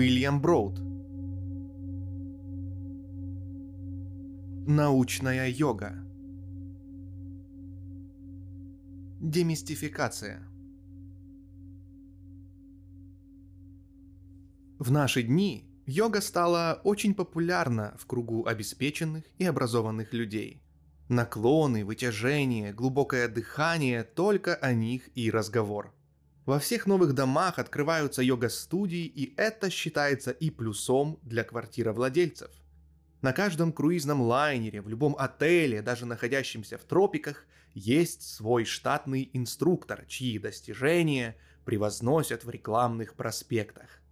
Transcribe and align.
Уильям 0.00 0.40
Броуд. 0.40 0.78
Научная 4.66 5.48
йога. 5.50 5.92
Демистификация. 9.20 10.40
В 14.78 14.90
наши 14.90 15.22
дни 15.22 15.68
йога 15.84 16.22
стала 16.22 16.80
очень 16.82 17.12
популярна 17.12 17.94
в 17.98 18.06
кругу 18.06 18.46
обеспеченных 18.46 19.24
и 19.36 19.44
образованных 19.44 20.14
людей. 20.14 20.62
Наклоны, 21.10 21.84
вытяжение, 21.84 22.72
глубокое 22.72 23.28
дыхание– 23.28 24.02
только 24.16 24.54
о 24.54 24.72
них 24.72 25.10
и 25.14 25.30
разговор– 25.30 25.94
во 26.50 26.58
всех 26.58 26.86
новых 26.86 27.12
домах 27.12 27.60
открываются 27.60 28.22
йога-студии, 28.22 29.04
и 29.04 29.32
это 29.36 29.70
считается 29.70 30.32
и 30.32 30.50
плюсом 30.50 31.20
для 31.22 31.44
квартировладельцев. 31.44 32.50
На 33.22 33.32
каждом 33.32 33.72
круизном 33.72 34.20
лайнере, 34.20 34.80
в 34.82 34.88
любом 34.88 35.14
отеле, 35.16 35.80
даже 35.80 36.06
находящемся 36.06 36.76
в 36.76 36.80
тропиках, 36.80 37.46
есть 37.72 38.22
свой 38.22 38.64
штатный 38.64 39.30
инструктор, 39.32 40.04
чьи 40.08 40.40
достижения 40.40 41.36
превозносят 41.64 42.42
в 42.42 42.50
рекламных 42.50 43.14
проспектах. 43.14 44.02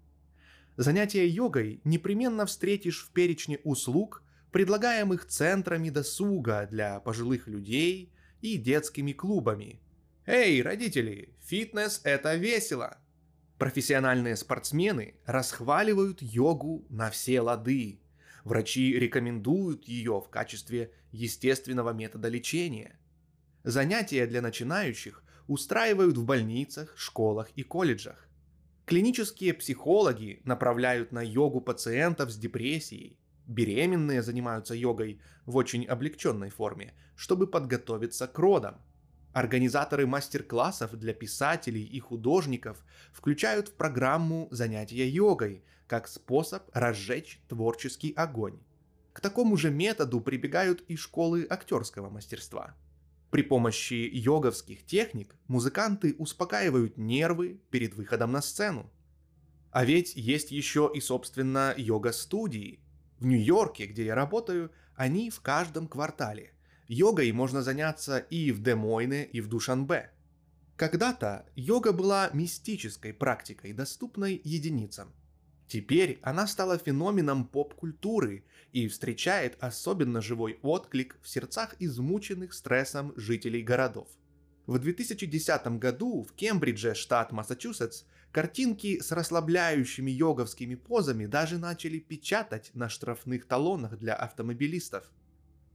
Занятия 0.76 1.26
йогой 1.26 1.80
непременно 1.82 2.46
встретишь 2.46 3.04
в 3.04 3.10
перечне 3.10 3.58
услуг, 3.64 4.22
предлагаемых 4.52 5.26
центрами 5.26 5.90
досуга 5.90 6.68
для 6.70 7.00
пожилых 7.00 7.48
людей 7.48 8.12
и 8.42 8.58
детскими 8.58 9.10
клубами– 9.10 9.80
Эй, 10.30 10.60
родители, 10.60 11.34
фитнес– 11.40 12.02
это 12.04 12.34
весело! 12.34 12.98
Профессиональные 13.56 14.36
спортсмены 14.36 15.14
расхваливают 15.24 16.20
йогу 16.20 16.84
на 16.90 17.08
все 17.08 17.40
лады. 17.40 18.02
Врачи 18.44 18.92
рекомендуют 18.92 19.88
ее 19.88 20.20
в 20.20 20.28
качестве 20.28 20.92
естественного 21.12 21.94
метода 21.94 22.28
лечения. 22.28 22.98
Занятия 23.64 24.26
для 24.26 24.42
начинающих 24.42 25.24
устраивают 25.46 26.18
в 26.18 26.26
больницах, 26.26 26.92
школах 26.98 27.48
и 27.56 27.62
колледжах. 27.62 28.28
Клинические 28.84 29.54
психологи 29.54 30.42
направляют 30.44 31.10
на 31.10 31.22
йогу 31.22 31.62
пациентов 31.62 32.30
с 32.30 32.36
депрессией. 32.36 33.18
Беременные 33.46 34.22
занимаются 34.22 34.74
йогой 34.74 35.22
в 35.46 35.56
очень 35.56 35.86
облегченной 35.86 36.50
форме, 36.50 36.92
чтобы 37.16 37.46
подготовиться 37.46 38.26
к 38.26 38.38
родам– 38.38 38.82
Организаторы 39.32 40.06
мастер-классов 40.06 40.98
для 40.98 41.12
писателей 41.12 41.84
и 41.84 42.00
художников 42.00 42.82
включают 43.12 43.68
в 43.68 43.72
программу 43.74 44.48
занятия 44.50 45.08
йогой 45.08 45.62
как 45.86 46.08
способ 46.08 46.64
разжечь 46.72 47.40
творческий 47.48 48.12
огонь. 48.12 48.58
К 49.12 49.20
такому 49.20 49.56
же 49.56 49.70
методу 49.70 50.20
прибегают 50.20 50.82
и 50.88 50.96
школы 50.96 51.46
актерского 51.48 52.08
мастерства. 52.08 52.74
При 53.30 53.42
помощи 53.42 54.08
йоговских 54.12 54.86
техник 54.86 55.34
музыканты 55.46 56.14
успокаивают 56.18 56.96
нервы 56.96 57.60
перед 57.70 57.94
выходом 57.94 58.32
на 58.32 58.40
сцену. 58.40 58.90
А 59.70 59.84
ведь 59.84 60.14
есть 60.16 60.50
еще 60.50 60.90
и, 60.94 61.00
собственно, 61.00 61.74
йога-студии. 61.76 62.80
В 63.18 63.26
Нью-Йорке, 63.26 63.86
где 63.86 64.06
я 64.06 64.14
работаю, 64.14 64.70
они 64.94 65.28
в 65.30 65.40
каждом 65.40 65.88
квартале– 65.88 66.52
Йогой 66.88 67.30
можно 67.32 67.62
заняться 67.62 68.16
и 68.16 68.50
в 68.50 68.62
Демойне, 68.62 69.26
и 69.26 69.42
в 69.42 69.48
Душанбе. 69.48 70.10
Когда-то 70.76 71.44
йога 71.54 71.92
была 71.92 72.30
мистической 72.32 73.12
практикой, 73.12 73.74
доступной 73.74 74.40
единицам. 74.42 75.12
Теперь 75.66 76.18
она 76.22 76.46
стала 76.46 76.78
феноменом 76.78 77.46
поп-культуры 77.46 78.44
и 78.72 78.88
встречает 78.88 79.58
особенно 79.60 80.22
живой 80.22 80.58
отклик 80.62 81.18
в 81.20 81.28
сердцах 81.28 81.74
измученных 81.78 82.54
стрессом 82.54 83.12
жителей 83.16 83.62
городов. 83.62 84.08
В 84.66 84.78
2010 84.78 85.66
году 85.78 86.22
в 86.22 86.32
Кембридже, 86.32 86.94
штат 86.94 87.32
Массачусетс, 87.32 88.04
картинки 88.32 89.00
с 89.00 89.12
расслабляющими 89.12 90.10
йоговскими 90.10 90.74
позами 90.74 91.26
даже 91.26 91.58
начали 91.58 91.98
печатать 91.98 92.70
на 92.72 92.88
штрафных 92.88 93.46
талонах 93.46 93.98
для 93.98 94.14
автомобилистов– 94.14 95.04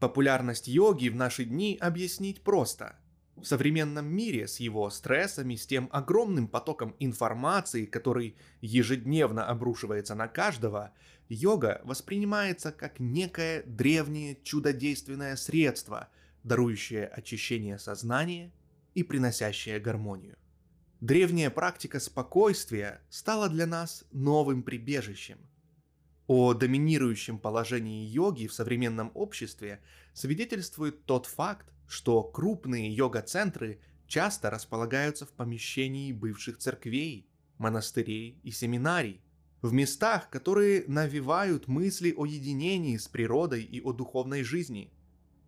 Популярность 0.03 0.67
йоги 0.67 1.07
в 1.07 1.15
наши 1.15 1.45
дни 1.45 1.77
объяснить 1.79 2.41
просто. 2.41 2.97
В 3.37 3.45
современном 3.45 4.05
мире 4.05 4.49
с 4.49 4.59
его 4.59 4.89
стрессами, 4.89 5.55
с 5.55 5.65
тем 5.65 5.87
огромным 5.93 6.49
потоком 6.49 6.93
информации, 6.99 7.85
который 7.85 8.35
ежедневно 8.59 9.45
обрушивается 9.45 10.13
на 10.13 10.27
каждого, 10.27 10.91
йога 11.29 11.79
воспринимается 11.85 12.73
как 12.73 12.99
некое 12.99 13.63
древнее 13.63 14.37
чудодейственное 14.43 15.37
средство, 15.37 16.09
дарующее 16.43 17.07
очищение 17.07 17.79
сознания 17.79 18.51
и 18.95 19.03
приносящее 19.03 19.79
гармонию. 19.79 20.35
Древняя 20.99 21.49
практика 21.49 22.01
спокойствия 22.01 22.99
стала 23.09 23.47
для 23.47 23.67
нас 23.67 24.03
новым 24.11 24.63
прибежищем– 24.63 25.37
о 26.27 26.53
доминирующем 26.53 27.37
положении 27.37 28.05
йоги 28.05 28.47
в 28.47 28.53
современном 28.53 29.11
обществе 29.13 29.81
свидетельствует 30.13 31.05
тот 31.05 31.25
факт, 31.25 31.73
что 31.87 32.23
крупные 32.23 32.93
йога-центры 32.93 33.79
часто 34.07 34.49
располагаются 34.49 35.25
в 35.25 35.31
помещении 35.31 36.11
бывших 36.11 36.57
церквей, 36.57 37.27
монастырей 37.57 38.39
и 38.43 38.51
семинарий, 38.51 39.21
в 39.61 39.73
местах, 39.73 40.29
которые 40.29 40.85
навевают 40.87 41.67
мысли 41.67 42.13
о 42.15 42.25
единении 42.25 42.97
с 42.97 43.07
природой 43.07 43.63
и 43.63 43.81
о 43.81 43.93
духовной 43.93 44.43
жизни– 44.43 44.91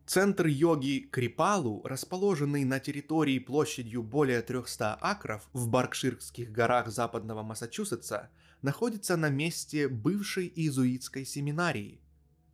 Центр 0.06 0.46
йоги 0.46 1.00
Крипалу, 1.12 1.81
расположенный 1.84 2.63
на 2.63 2.80
территории 2.80 3.40
площадью 3.40 4.03
более 4.03 4.44
300 4.44 5.00
акров 5.02 5.50
в 5.52 5.68
Баркширских 5.68 6.52
горах 6.52 6.90
западного 6.90 7.42
Массачусетса, 7.42 8.30
находится 8.62 9.18
на 9.18 9.30
месте 9.30 9.88
бывшей 9.88 10.52
иезуитской 10.56 11.26
семинарии. 11.26 12.02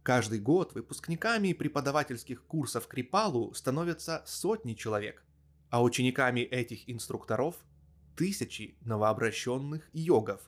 Каждый 0.04 0.40
год 0.40 0.74
выпускниками 0.74 1.54
преподавательских 1.54 2.44
курсов 2.46 2.88
Крипалу 2.88 3.54
становятся 3.54 4.24
сотни 4.26 4.74
человек, 4.74 5.24
а 5.70 5.84
учениками 5.84 6.42
этих 6.42 6.90
инструкторов– 6.90 7.56
тысячи 8.16 8.76
новообращенных 8.82 9.90
йогов, 9.94 10.42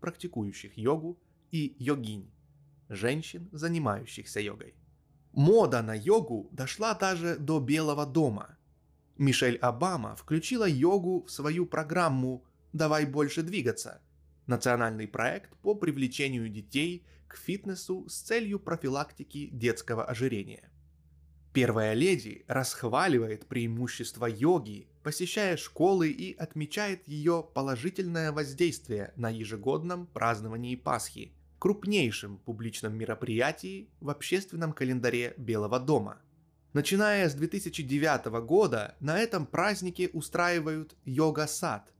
практикующих 0.00 0.76
йогу 0.78 1.18
и 1.50 1.74
йогинь, 1.78 2.30
женщин, 2.88 3.48
занимающихся 3.52 4.40
йогой. 4.40 4.74
Мода 5.32 5.82
на 5.82 5.94
йогу 5.94 6.48
дошла 6.52 6.94
даже 6.94 7.36
до 7.36 7.60
Белого 7.60 8.06
дома. 8.06 8.56
Мишель 9.16 9.56
Обама 9.56 10.16
включила 10.16 10.68
йогу 10.68 11.24
в 11.24 11.30
свою 11.30 11.66
программу 11.66 12.44
«Давай 12.72 13.06
больше 13.06 13.42
двигаться»– 13.42 14.00
национальный 14.50 15.08
проект 15.08 15.56
по 15.62 15.74
привлечению 15.74 16.50
детей 16.50 17.06
к 17.26 17.36
фитнесу 17.36 18.06
с 18.08 18.16
целью 18.16 18.58
профилактики 18.58 19.48
детского 19.52 20.04
ожирения. 20.04 20.68
Первая 21.52 21.94
леди 21.94 22.44
расхваливает 22.48 23.46
преимущества 23.46 24.26
йоги, 24.26 24.88
посещая 25.02 25.56
школы 25.56 26.10
и 26.10 26.34
отмечает 26.34 27.08
ее 27.08 27.44
положительное 27.54 28.30
воздействие 28.30 29.12
на 29.16 29.30
ежегодном 29.30 30.06
праздновании 30.06 30.76
Пасхи– 30.76 31.32
крупнейшем 31.58 32.38
публичном 32.38 32.96
мероприятии 32.96 33.88
в 34.00 34.10
общественном 34.10 34.72
календаре 34.72 35.34
Белого 35.36 35.78
дома. 35.80 36.20
Начиная 36.72 37.28
с 37.28 37.34
2009 37.34 38.26
года 38.46 38.96
на 39.00 39.18
этом 39.18 39.46
празднике 39.46 40.08
устраивают 40.12 40.96
йога-сад– 41.04 41.92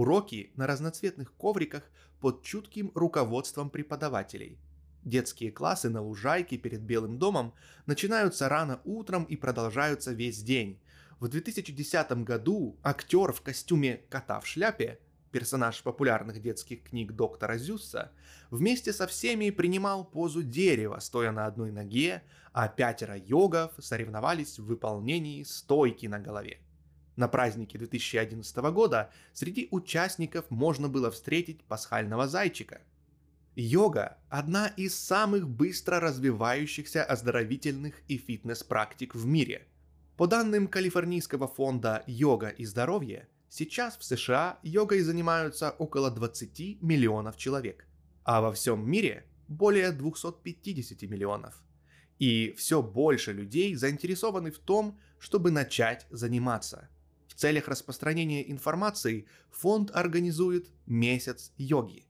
уроки 0.00 0.50
на 0.56 0.66
разноцветных 0.66 1.34
ковриках 1.34 1.82
под 2.20 2.42
чутким 2.42 2.90
руководством 2.94 3.68
преподавателей. 3.68 4.58
Детские 5.04 5.52
классы 5.52 5.90
на 5.90 6.00
лужайке 6.00 6.56
перед 6.56 6.80
Белым 6.80 7.18
домом 7.18 7.52
начинаются 7.84 8.48
рано 8.48 8.80
утром 8.84 9.24
и 9.24 9.36
продолжаются 9.36 10.12
весь 10.12 10.42
день. 10.42 10.80
В 11.18 11.28
2010 11.28 12.12
году 12.24 12.78
актер 12.82 13.32
в 13.32 13.42
костюме 13.42 14.00
кота 14.08 14.40
в 14.40 14.46
шляпе 14.46 14.98
персонаж 15.30 15.82
популярных 15.82 16.40
детских 16.40 16.82
книг 16.82 17.12
доктора 17.12 17.58
Зюсса, 17.58 18.10
вместе 18.50 18.92
со 18.92 19.06
всеми 19.06 19.50
принимал 19.50 20.04
позу 20.04 20.42
дерева, 20.42 20.98
стоя 20.98 21.30
на 21.30 21.46
одной 21.46 21.70
ноге, 21.70 22.22
а 22.52 22.68
пятеро 22.68 23.16
йогов 23.16 23.72
соревновались 23.78 24.58
в 24.58 24.64
выполнении 24.64 25.44
стойки 25.44 26.06
на 26.06 26.18
голове. 26.18 26.58
На 27.20 27.28
празднике 27.28 27.76
2011 27.76 28.56
года 28.72 29.10
среди 29.34 29.68
участников 29.70 30.46
можно 30.48 30.88
было 30.88 31.10
встретить 31.10 31.62
пасхального 31.64 32.26
зайчика. 32.26 32.80
Йога– 33.54 34.16
одна 34.30 34.68
из 34.68 34.94
самых 34.94 35.46
быстро 35.46 36.00
развивающихся 36.00 37.04
оздоровительных 37.04 37.96
и 38.08 38.16
фитнес-практик 38.16 39.14
в 39.14 39.26
мире. 39.26 39.66
По 40.16 40.26
данным 40.26 40.66
Калифорнийского 40.66 41.46
фонда 41.46 42.04
«Йога 42.06 42.48
и 42.48 42.64
здоровье», 42.64 43.28
Сейчас 43.50 43.98
в 43.98 44.04
США 44.04 44.58
йогой 44.62 45.00
занимаются 45.00 45.72
около 45.72 46.10
20 46.10 46.80
миллионов 46.80 47.36
человек. 47.36 47.84
а 48.24 48.40
во 48.40 48.50
всем 48.52 48.88
мире 48.88 49.24
более 49.48 49.92
250 49.92 51.02
миллионов. 51.02 51.62
И 52.18 52.54
все 52.56 52.80
больше 52.80 53.32
людей 53.34 53.74
заинтересованы 53.74 54.52
в 54.52 54.58
том, 54.58 54.98
чтобы 55.18 55.50
начать 55.50 56.06
заниматься. 56.10 56.88
Целях 57.40 57.68
распространения 57.68 58.50
информации 58.50 59.26
фонд 59.50 59.90
организует 59.94 60.68
Месяц 60.84 61.54
йоги. 61.56 62.04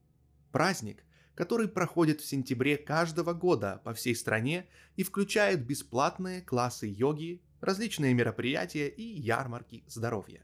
Праздник, 0.50 1.05
который 1.37 1.69
проходит 1.69 2.21
в 2.21 2.27
сентябре 2.27 2.77
каждого 2.77 3.32
года 3.32 3.81
по 3.85 3.94
всей 3.94 4.17
стране 4.17 4.67
и 4.97 5.05
включает 5.05 5.65
бесплатные 5.65 6.43
классы 6.43 6.88
йоги, 6.88 7.44
различные 7.61 8.12
мероприятия 8.12 8.88
и 8.88 9.05
ярмарки 9.05 9.85
здоровья. 9.87 10.43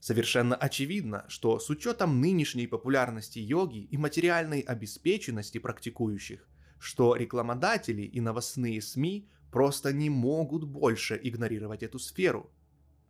Совершенно 0.00 0.56
очевидно, 0.56 1.26
что 1.28 1.58
с 1.58 1.68
учетом 1.68 2.22
нынешней 2.22 2.66
популярности 2.66 3.40
йоги 3.40 3.80
и 3.80 3.98
материальной 3.98 4.60
обеспеченности 4.60 5.58
практикующих, 5.58 6.48
что 6.78 7.14
рекламодатели 7.14 8.04
и 8.04 8.22
новостные 8.22 8.80
СМИ 8.80 9.28
просто 9.52 9.92
не 9.92 10.08
могут 10.08 10.64
больше 10.64 11.20
игнорировать 11.22 11.82
эту 11.82 11.98
сферу. 11.98 12.50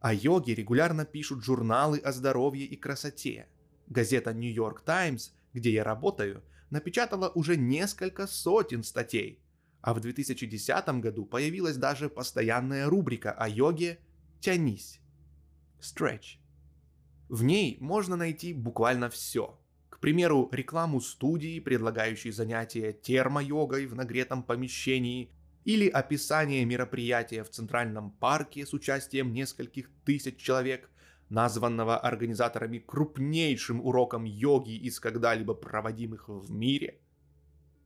О 0.05 0.13
йоге 0.13 0.55
регулярно 0.55 1.07
пишут 1.07 1.43
журналы 1.43 1.97
о 1.97 2.13
здоровье 2.13 2.67
и 2.67 2.77
красоте. 2.77 3.49
Газета 3.87 4.35
New 4.35 4.53
York 4.53 4.85
Times, 4.85 5.33
где 5.55 5.73
я 5.73 5.83
работаю, 5.83 6.43
напечатала 6.69 7.31
уже 7.31 7.57
несколько 7.57 8.27
сотен 8.27 8.83
статей, 8.83 9.41
а 9.81 9.95
в 9.95 10.01
2010 10.01 11.01
году 11.01 11.25
появилась 11.25 11.79
даже 11.79 12.11
постоянная 12.11 12.87
рубрика 12.91 13.33
о 13.33 13.49
йоге 13.49 13.99
«Тянись»– 14.41 15.01
«Stretch». 15.81 16.37
В 17.31 17.43
ней 17.43 17.79
можно 17.81 18.17
найти 18.17 18.53
буквально 18.53 19.09
все. 19.09 19.59
К 19.89 20.01
примеру, 20.01 20.51
рекламу 20.53 21.01
студии, 21.01 21.61
предлагающей 21.61 22.31
занятия 22.31 22.93
термо-йогой 22.93 23.87
в 23.87 23.95
нагретом 23.95 24.43
помещении, 24.43 25.31
или 25.65 25.89
описание 25.89 26.65
мероприятия 26.65 27.43
в 27.43 27.51
Центральном 27.51 28.11
парке 28.11 28.67
с 28.67 28.73
участием 28.75 29.33
нескольких 29.33 29.91
тысяч 30.05 30.37
человек, 30.37 30.91
названного 31.31 31.99
организаторами 31.99 32.79
крупнейшим 32.79 33.81
уроком 33.85 34.25
йоги 34.25 34.77
из 34.77 35.01
когда-либо 35.01 35.55
проводимых 35.55 36.29
в 36.29 36.51
мире. 36.51 37.01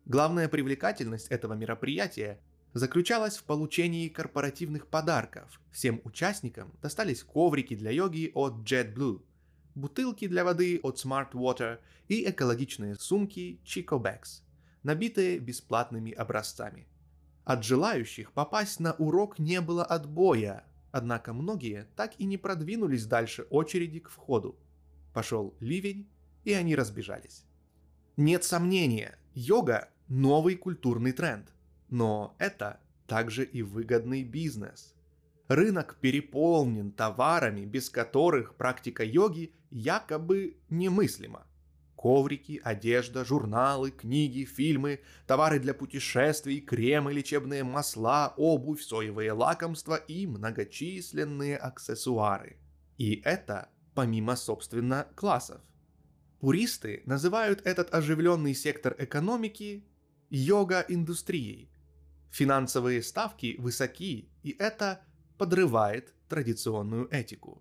Главная 0.05 0.49
привлекательность 0.49 1.29
этого 1.29 1.55
мероприятия 1.55 2.41
заключалась 2.75 3.37
в 3.37 3.45
получении 3.45 4.09
корпоративных 4.09 4.89
подарков. 4.89 5.61
Всем 5.71 6.01
участникам 6.05 6.73
достались 6.83 7.23
коврики 7.23 7.77
для 7.77 7.91
йоги 7.91 8.31
от 8.35 8.55
JetBlue, 8.69 9.23
бутылки 9.75 10.27
для 10.27 10.45
воды 10.45 10.81
от 10.83 10.97
Smart 10.97 11.33
Water 11.33 11.79
и 12.09 12.29
экологичные 12.29 12.97
сумки 12.97 13.61
Chico 13.65 14.03
Bags, 14.03 14.43
набитые 14.83 15.39
бесплатными 15.39 16.13
образцами. 16.13 16.87
От 17.49 17.65
желающих 17.65 18.33
попасть 18.33 18.79
на 18.79 18.93
урок 18.93 19.39
не 19.39 19.63
было 19.63 19.83
отбоя, 19.83 20.67
однако 20.91 21.33
многие 21.33 21.87
так 21.97 22.13
и 22.21 22.27
не 22.27 22.37
продвинулись 22.37 23.07
дальше 23.07 23.47
очереди 23.49 24.01
к 24.01 24.11
входу. 24.11 24.59
Пошел 25.15 25.55
ливень, 25.59 26.11
и 26.45 26.53
они 26.53 26.77
разбежались. 26.77 27.47
Нет 28.19 28.45
сомнения, 28.45 29.19
йога– 29.33 29.89
новый 30.09 30.57
культурный 30.57 31.13
тренд, 31.13 31.49
но 31.89 32.37
это 32.39 32.81
также 33.07 33.47
и 33.47 33.63
выгодный 33.63 34.25
бизнес– 34.25 34.95
Рынок 35.49 35.97
переполнен 36.03 36.93
товарами, 36.93 37.65
без 37.65 37.89
которых 37.89 38.57
практика 38.57 39.03
йоги 39.03 39.55
якобы 39.71 40.59
немыслима. 40.69 41.47
Коврики, 41.99 42.61
одежда, 42.63 43.25
журналы, 43.25 43.91
книги, 43.91 44.45
фильмы, 44.45 45.01
товары 45.27 45.59
для 45.59 45.75
путешествий, 45.75 46.61
кремы, 46.61 47.13
лечебные 47.13 47.65
масла, 47.65 48.35
обувь, 48.37 48.83
соевые 48.83 49.33
лакомства 49.33 49.97
и 49.97 50.29
многочисленные 50.29 51.57
аксессуары. 51.57 52.57
И 52.99 53.21
это 53.25 53.69
помимо, 53.95 54.37
собственно, 54.37 55.09
классов. 55.17 55.61
Пуристы 56.39 57.03
называют 57.05 57.67
этот 57.67 57.93
оживленный 57.93 58.55
сектор 58.55 58.95
экономики 58.97 59.85
йога-индустрией. 60.31 61.69
Финансовые 62.31 63.03
ставки 63.03 63.57
высоки, 63.59 64.31
и 64.45 64.55
это 64.57 65.01
подрывает 65.37 66.15
традиционную 66.29 67.09
этику. 67.11 67.61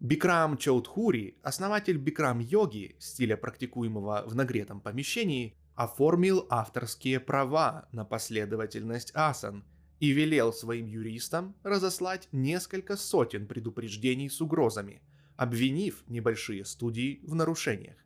Бикрам 0.00 0.56
Чоудхури, 0.56 1.36
основатель 1.42 1.98
бикрам-йоги, 1.98 2.94
стиля 3.00 3.36
практикуемого 3.36 4.22
в 4.26 4.34
нагретом 4.36 4.80
помещении, 4.80 5.56
оформил 5.74 6.46
авторские 6.50 7.18
права 7.18 7.88
на 7.90 8.04
последовательность 8.04 9.10
асан 9.14 9.64
и 9.98 10.10
велел 10.10 10.52
своим 10.52 10.86
юристам 10.86 11.56
разослать 11.64 12.28
несколько 12.30 12.96
сотен 12.96 13.48
предупреждений 13.48 14.30
с 14.30 14.40
угрозами, 14.40 15.02
обвинив 15.36 16.04
небольшие 16.06 16.64
студии 16.64 17.20
в 17.24 17.34
нарушениях. 17.34 17.96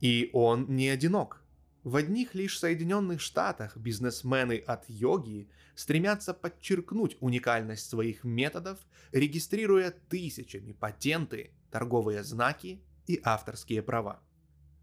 И 0.00 0.28
он 0.34 0.66
не 0.68 0.90
одинок. 0.90 1.41
В 1.84 1.96
одних 1.96 2.36
лишь 2.36 2.60
Соединенных 2.60 3.20
Штатах 3.20 3.76
бизнесмены 3.76 4.58
от 4.58 4.88
йоги 4.88 5.48
стремятся 5.74 6.32
подчеркнуть 6.32 7.16
уникальность 7.18 7.88
своих 7.90 8.22
методов, 8.22 8.78
регистрируя 9.10 9.92
тысячами 10.08 10.72
патенты, 10.72 11.50
торговые 11.72 12.22
знаки 12.22 12.80
и 13.08 13.20
авторские 13.24 13.82
права. 13.82 14.20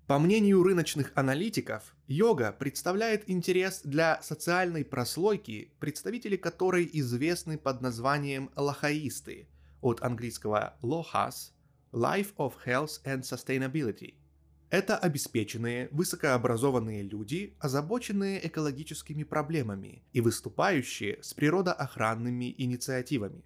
По 0.07 0.19
мнению 0.19 0.61
рыночных 0.61 1.13
аналитиков, 1.15 1.95
йога 2.07 2.51
представляет 2.51 3.29
интерес 3.29 3.81
для 3.85 4.21
социальной 4.21 4.83
прослойки, 4.83 5.71
представители 5.79 6.35
которой 6.35 6.89
известны 6.91 7.57
под 7.57 7.79
названием 7.81 8.49
лохаисты, 8.57 9.47
от 9.81 10.01
английского 10.01 10.75
lohas– 10.81 11.51
Life 11.93 12.35
of 12.35 12.55
Health 12.65 13.01
and 13.05 13.21
Sustainability– 13.21 14.15
это 14.69 14.97
обеспеченные, 14.97 15.89
высокообразованные 15.91 17.01
люди, 17.01 17.55
озабоченные 17.59 18.45
экологическими 18.45 19.23
проблемами 19.23 20.03
и 20.13 20.21
выступающие 20.21 21.17
с 21.23 21.33
природоохранными 21.33 22.53
инициативами. 22.57 23.43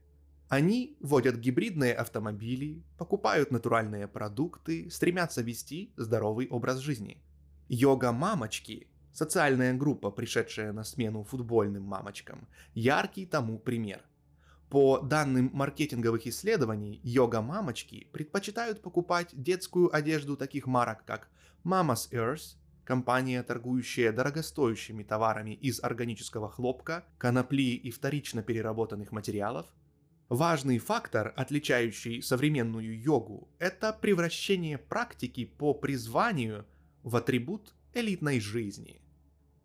Они 0.49 0.97
водят 0.99 1.37
гибридные 1.37 1.93
автомобили, 1.93 2.83
покупают 2.97 3.51
натуральные 3.51 4.07
продукты, 4.07 4.89
стремятся 4.91 5.41
вести 5.41 5.93
здоровый 5.95 6.47
образ 6.49 6.79
жизни. 6.79 7.23
Йога-мамочки– 7.69 8.87
социальная 9.13 9.73
группа, 9.73 10.11
пришедшая 10.11 10.73
на 10.73 10.83
смену 10.83 11.23
футбольным 11.23 11.83
мамочкам, 11.83 12.47
яркий 12.73 13.25
тому 13.25 13.57
пример– 13.57 14.01
по 14.73 14.97
данным 14.97 15.51
маркетинговых 15.53 16.25
исследований, 16.25 16.99
йога-мамочки 17.03 18.07
предпочитают 18.11 18.81
покупать 18.81 19.29
детскую 19.33 19.95
одежду 19.95 20.35
таких 20.35 20.65
марок, 20.65 21.05
как 21.05 21.29
Mama's 21.63 22.09
Earth, 22.11 22.55
компания, 22.83 23.43
торгующая 23.43 24.11
дорогостоящими 24.11 25.03
товарами 25.03 25.51
из 25.51 25.79
органического 25.83 26.49
хлопка, 26.49 27.05
конопли 27.19 27.75
и 27.75 27.91
вторично 27.91 28.41
переработанных 28.41 29.11
материалов. 29.11 29.67
Важный 30.27 30.79
фактор, 30.79 31.33
отличающий 31.35 32.23
современную 32.23 32.99
йогу, 32.99 33.49
это 33.59 33.93
превращение 33.93 34.79
практики 34.79 35.45
по 35.45 35.75
призванию 35.75 36.65
в 37.03 37.15
атрибут 37.15 37.75
элитной 37.93 38.39
жизни. 38.39 39.03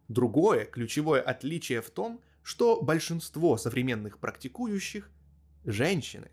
Другое 0.09 0.67
ключевое 0.67 1.23
отличие 1.23 1.81
в 1.81 1.89
том, 1.89 2.21
что 2.43 2.81
большинство 2.81 3.57
современных 3.57 4.19
практикующих– 4.19 5.11
женщины. 5.65 6.31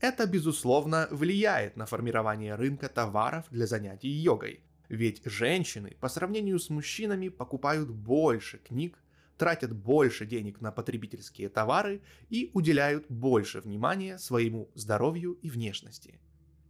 Это, 0.00 0.26
безусловно, 0.26 1.08
влияет 1.10 1.76
на 1.76 1.86
формирование 1.86 2.54
рынка 2.54 2.88
товаров 2.88 3.46
для 3.50 3.66
занятий 3.66 4.08
йогой, 4.08 4.60
ведь 4.88 5.22
женщины 5.24 5.96
по 6.00 6.08
сравнению 6.08 6.58
с 6.58 6.68
мужчинами 6.70 7.28
покупают 7.28 7.90
больше 7.90 8.58
книг, 8.58 8.98
тратят 9.38 9.74
больше 9.74 10.26
денег 10.26 10.60
на 10.60 10.72
потребительские 10.72 11.48
товары 11.48 12.02
и 12.28 12.50
уделяют 12.54 13.06
больше 13.08 13.60
внимания 13.60 14.18
своему 14.18 14.70
здоровью 14.74 15.32
и 15.42 15.50
внешности. 15.50 16.20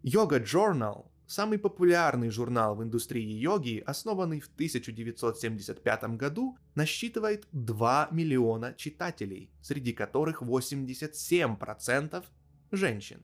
Йога 0.03 0.39
Journal 0.39 1.07
Самый 1.27 1.59
популярный 1.59 2.29
журнал 2.29 2.77
в 2.77 2.83
индустрии 2.83 3.33
йоги, 3.39 3.83
основанный 3.87 4.41
в 4.41 4.49
1975 4.49 6.05
году, 6.17 6.59
насчитывает 6.75 7.47
2 7.53 8.09
миллиона 8.11 8.75
читателей, 8.75 9.51
среди 9.63 9.95
которых 9.95 10.43
87% 10.43 12.25
женщин. 12.73 13.23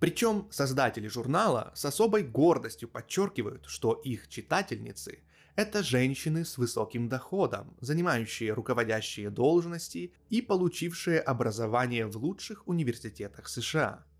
Причем 0.00 0.48
создатели 0.50 1.08
журнала 1.08 1.72
с 1.74 1.84
особой 1.84 2.22
гордостью 2.22 2.88
подчеркивают, 2.88 3.66
что 3.66 3.92
их 3.92 4.28
читательницы– 4.28 5.18
это 5.54 5.82
женщины 5.82 6.46
с 6.46 6.56
высоким 6.56 7.10
доходом, 7.10 7.76
занимающие 7.80 8.54
руководящие 8.54 9.28
должности 9.28 10.14
и 10.30 10.40
получившие 10.40 11.20
образование 11.20 12.06
в 12.06 12.16
лучших 12.16 12.66
университетах 12.66 13.48
США– 13.48 14.06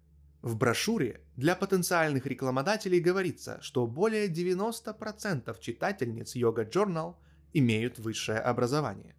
в 0.43 0.57
брошюре 0.57 1.21
для 1.37 1.55
потенциальных 1.55 2.27
рекламодателей 2.27 3.01
говорится, 3.01 3.59
что 3.63 3.87
более 3.87 4.29
90% 4.29 5.59
читательниц 5.61 6.37
Yoga 6.37 6.69
Journal 6.69 7.15
имеют 7.53 7.99
высшее 7.99 8.39
образование. 8.39 9.15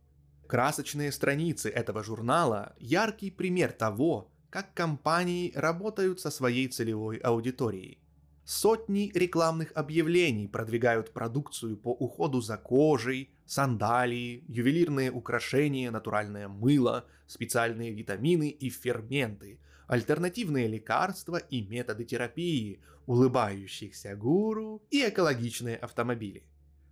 Красочные 0.47 1.11
страницы 1.11 1.69
этого 1.69 2.03
журнала– 2.03 2.75
яркий 2.77 3.31
пример 3.31 3.71
того, 3.71 4.29
как 4.49 4.73
компании 4.73 5.51
работают 5.55 6.19
со 6.19 6.29
своей 6.29 6.67
целевой 6.67 7.17
аудиторией. 7.17 7.99
Сотни 8.45 9.09
рекламных 9.15 9.71
объявлений 9.73 10.49
продвигают 10.49 11.13
продукцию 11.13 11.77
по 11.77 11.89
уходу 11.93 12.41
за 12.41 12.57
кожей, 12.57 13.29
сандалии, 13.45 14.43
ювелирные 14.49 15.11
украшения, 15.11 15.89
натуральное 15.89 16.49
мыло, 16.49 17.05
специальные 17.25 17.93
витамины 17.93 18.49
и 18.49 18.69
ферменты, 18.69 19.59
альтернативные 19.93 20.67
лекарства 20.67 21.37
и 21.37 21.61
методы 21.61 22.03
терапии, 22.03 22.81
улыбающихся 23.05 24.15
гуру 24.15 24.81
и 24.89 25.07
экологичные 25.07 25.77
автомобили. 25.77 26.43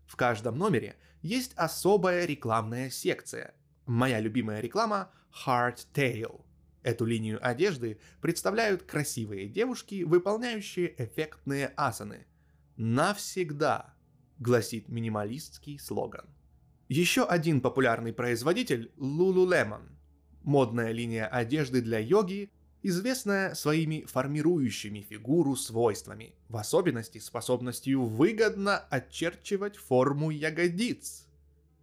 В 0.06 0.16
каждом 0.16 0.60
номере 0.60 0.96
есть 1.24 1.54
особая 1.56 2.26
рекламная 2.26 2.92
секция. 2.92 3.56
Моя 3.88 4.20
любимая 4.20 4.62
реклама 4.62 5.12
Hardtail. 5.32 6.46
Эту 6.84 7.06
линию 7.06 7.40
одежды 7.42 8.00
представляют 8.22 8.84
красивые 8.84 9.48
девушки, 9.48 10.04
выполняющие 10.04 10.94
эффектные 11.04 11.74
асаны. 11.76 12.28
Навсегда, 12.78 13.96
гласит 14.38 14.90
минималистский 14.90 15.80
слоган. 15.80 16.30
Еще 16.88 17.24
один 17.24 17.62
популярный 17.62 18.14
производитель– 18.14 18.92
Lululemon. 18.98 19.90
Модная 20.44 20.92
линия 20.92 21.26
одежды 21.26 21.82
для 21.82 22.00
йоги, 22.00 22.52
известная 22.84 23.54
своими 23.54 24.06
формирующими 24.06 25.02
фигуру 25.02 25.56
свойствами, 25.56 26.34
в 26.50 26.58
особенности 26.58 27.20
способностью 27.20 28.04
выгодно 28.04 28.78
очерчивать 28.90 29.78
форму 29.78 30.30
ягодиц. 30.30 31.28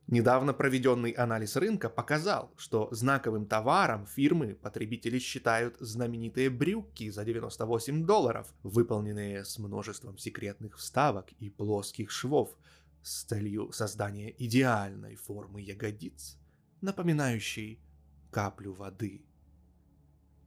Недавно 0.08 0.54
проведенный 0.54 1.10
анализ 1.10 1.54
рынка 1.56 1.90
показал, 1.90 2.50
что 2.56 2.88
знаковым 2.92 3.44
товаром 3.44 4.06
фирмы 4.06 4.54
потребители 4.54 5.18
считают 5.18 5.76
знаменитые 5.80 6.48
брюки 6.48 7.10
за 7.10 7.26
98 7.26 8.06
долларов, 8.06 8.48
выполненные 8.62 9.44
с 9.44 9.58
множеством 9.58 10.16
секретных 10.16 10.78
вставок 10.78 11.26
и 11.40 11.50
плоских 11.50 12.10
швов, 12.10 12.56
с 13.02 13.24
целью 13.24 13.70
создания 13.72 14.34
идеальной 14.38 15.16
формы 15.16 15.60
ягодиц, 15.60 16.38
напоминающей 16.80 17.78
каплю 18.30 18.72
воды. 18.72 19.27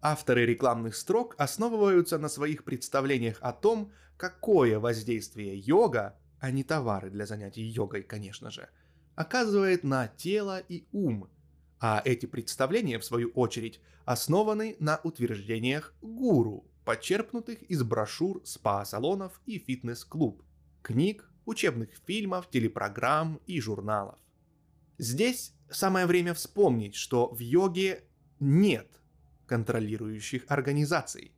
Авторы 0.02 0.48
рекламных 0.48 0.96
строк 0.96 1.36
основываются 1.38 2.18
на 2.18 2.28
своих 2.28 2.64
представлениях 2.64 3.38
о 3.42 3.54
том, 3.54 3.92
какое 4.18 4.80
воздействие 4.80 5.56
йога, 5.56 6.18
а 6.40 6.50
не 6.50 6.64
товары 6.64 7.12
для 7.12 7.28
занятий 7.28 7.62
йогой, 7.62 8.02
конечно 8.02 8.50
же, 8.50 8.70
оказывает 9.16 9.84
на 9.84 10.08
тело 10.08 10.60
и 10.60 10.88
ум, 10.92 11.30
а 11.80 12.02
эти 12.04 12.26
представления, 12.26 12.98
в 12.98 13.06
свою 13.06 13.30
очередь, 13.30 13.80
основаны 14.06 14.76
на 14.80 15.00
утверждениях 15.04 15.94
гуру, 16.02 16.66
подчерпнутых 16.84 17.62
из 17.64 17.84
брошюр 17.84 18.42
спа-салонов 18.44 19.40
и 19.46 19.60
фитнес-клуб, 19.60 20.44
книг, 20.82 21.30
учебных 21.46 21.90
фильмов, 22.08 22.50
телепрограмм 22.50 23.40
и 23.46 23.62
журналов. 23.62 24.18
Здесь 24.98 25.54
самое 25.70 26.08
время 26.08 26.34
вспомнить, 26.34 26.96
что 26.96 27.28
в 27.28 27.40
йоге 27.40 28.04
нет 28.40 29.01
контролирующих 29.52 30.44
организаций. 30.48 31.34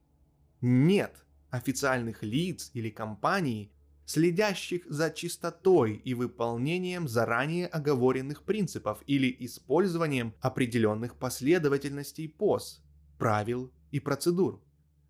Нет 0.61 1.25
официальных 1.49 2.21
лиц 2.21 2.69
или 2.75 2.91
компаний, 2.91 3.71
следящих 4.05 4.85
за 4.87 5.09
чистотой 5.09 5.95
и 5.95 6.13
выполнением 6.13 7.07
заранее 7.07 7.65
оговоренных 7.65 8.43
принципов 8.43 9.01
или 9.07 9.35
использованием 9.39 10.35
определенных 10.41 11.15
последовательностей 11.15 12.29
поз, 12.29 12.83
правил 13.17 13.71
и 13.89 13.99
процедур. 13.99 14.61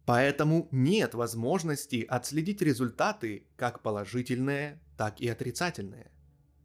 Поэтому 0.05 0.69
нет 0.71 1.13
возможности 1.13 2.05
отследить 2.07 2.61
результаты 2.61 3.47
как 3.57 3.81
положительные, 3.81 4.79
так 4.95 5.19
и 5.19 5.27
отрицательные. 5.27 6.09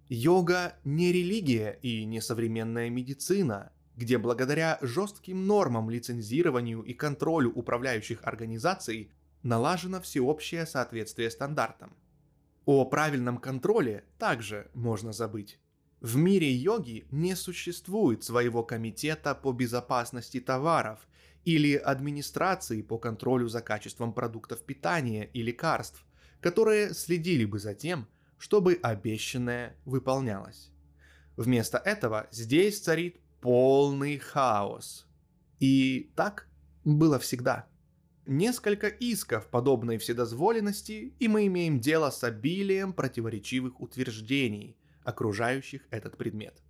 Йога 0.08 0.74
не 0.84 1.10
религия 1.10 1.80
и 1.82 2.04
не 2.04 2.20
современная 2.20 2.90
медицина, 2.90 3.72
где 3.98 4.16
благодаря 4.16 4.78
жестким 4.80 5.44
нормам 5.48 5.90
лицензированию 5.90 6.82
и 6.82 6.94
контролю 6.94 7.50
управляющих 7.50 8.20
организаций 8.22 9.10
налажено 9.42 10.00
всеобщее 10.00 10.66
соответствие 10.66 11.32
стандартам. 11.32 11.96
О 12.64 12.84
правильном 12.84 13.38
контроле 13.38 14.04
также 14.18 14.70
можно 14.72 15.12
забыть. 15.12 15.58
В 16.00 16.14
мире 16.14 16.48
йоги 16.48 17.08
не 17.10 17.34
существует 17.34 18.22
своего 18.22 18.62
комитета 18.62 19.34
по 19.34 19.50
безопасности 19.50 20.38
товаров 20.38 21.00
или 21.44 21.74
администрации 21.74 22.82
по 22.82 22.98
контролю 22.98 23.48
за 23.48 23.62
качеством 23.62 24.12
продуктов 24.12 24.60
питания 24.60 25.24
и 25.24 25.42
лекарств, 25.42 26.04
которые 26.40 26.94
следили 26.94 27.44
бы 27.44 27.58
за 27.58 27.74
тем, 27.74 28.06
чтобы 28.38 28.78
обещанное 28.80 29.74
выполнялось. 29.84 30.70
Вместо 31.36 31.78
этого 31.78 32.28
здесь 32.30 32.78
царит 32.78 33.20
полный 33.40 34.18
хаос. 34.18 35.06
И 35.60 36.10
так 36.14 36.48
было 36.84 37.18
всегда. 37.18 37.66
Несколько 38.26 38.88
исков 38.88 39.46
подобной 39.46 39.98
вседозволенности, 39.98 41.14
и 41.18 41.28
мы 41.28 41.46
имеем 41.46 41.80
дело 41.80 42.10
с 42.10 42.22
обилием 42.24 42.92
противоречивых 42.92 43.80
утверждений, 43.80 44.76
окружающих 45.02 45.82
этот 45.90 46.16
предмет. 46.18 46.62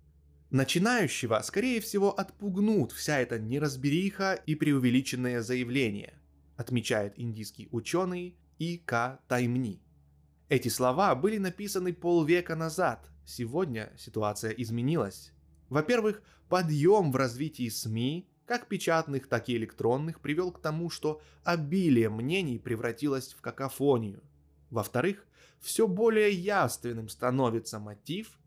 Начинающего, 0.51 1.41
скорее 1.43 1.79
всего, 1.81 2.11
отпугнут 2.11 2.91
вся 2.91 3.19
эта 3.19 3.37
неразбериха 3.37 4.33
и 4.33 4.55
преувеличенное 4.55 5.41
заявление, 5.41 6.13
отмечает 6.55 7.13
индийский 7.17 7.67
ученый 7.71 8.35
И. 8.57 8.77
К. 8.77 9.19
Таймни. 9.27 9.81
Эти 10.47 10.69
слова 10.69 11.13
были 11.13 11.37
написаны 11.37 11.93
полвека 11.93 12.55
назад, 12.55 13.07
сегодня 13.25 13.93
ситуация 13.97 14.51
изменилась. 14.51 15.31
Во-первых, 15.69 16.21
подъем 16.47 17.11
в 17.11 17.15
развитии 17.15 17.69
СМИ, 17.69 18.27
как 18.45 18.67
печатных, 18.67 19.27
так 19.27 19.49
и 19.49 19.55
электронных, 19.55 20.19
привел 20.19 20.51
к 20.51 20.61
тому, 20.61 20.89
что 20.89 21.21
обилие 21.43 22.09
мнений 22.09 22.57
превратилось 22.57 23.33
в 23.33 23.41
какофонию. 23.41 24.23
Во-вторых, 24.71 25.25
все 25.59 25.87
более 25.87 26.31
явственным 26.31 27.09
становится 27.09 27.79
мотив 27.79 28.39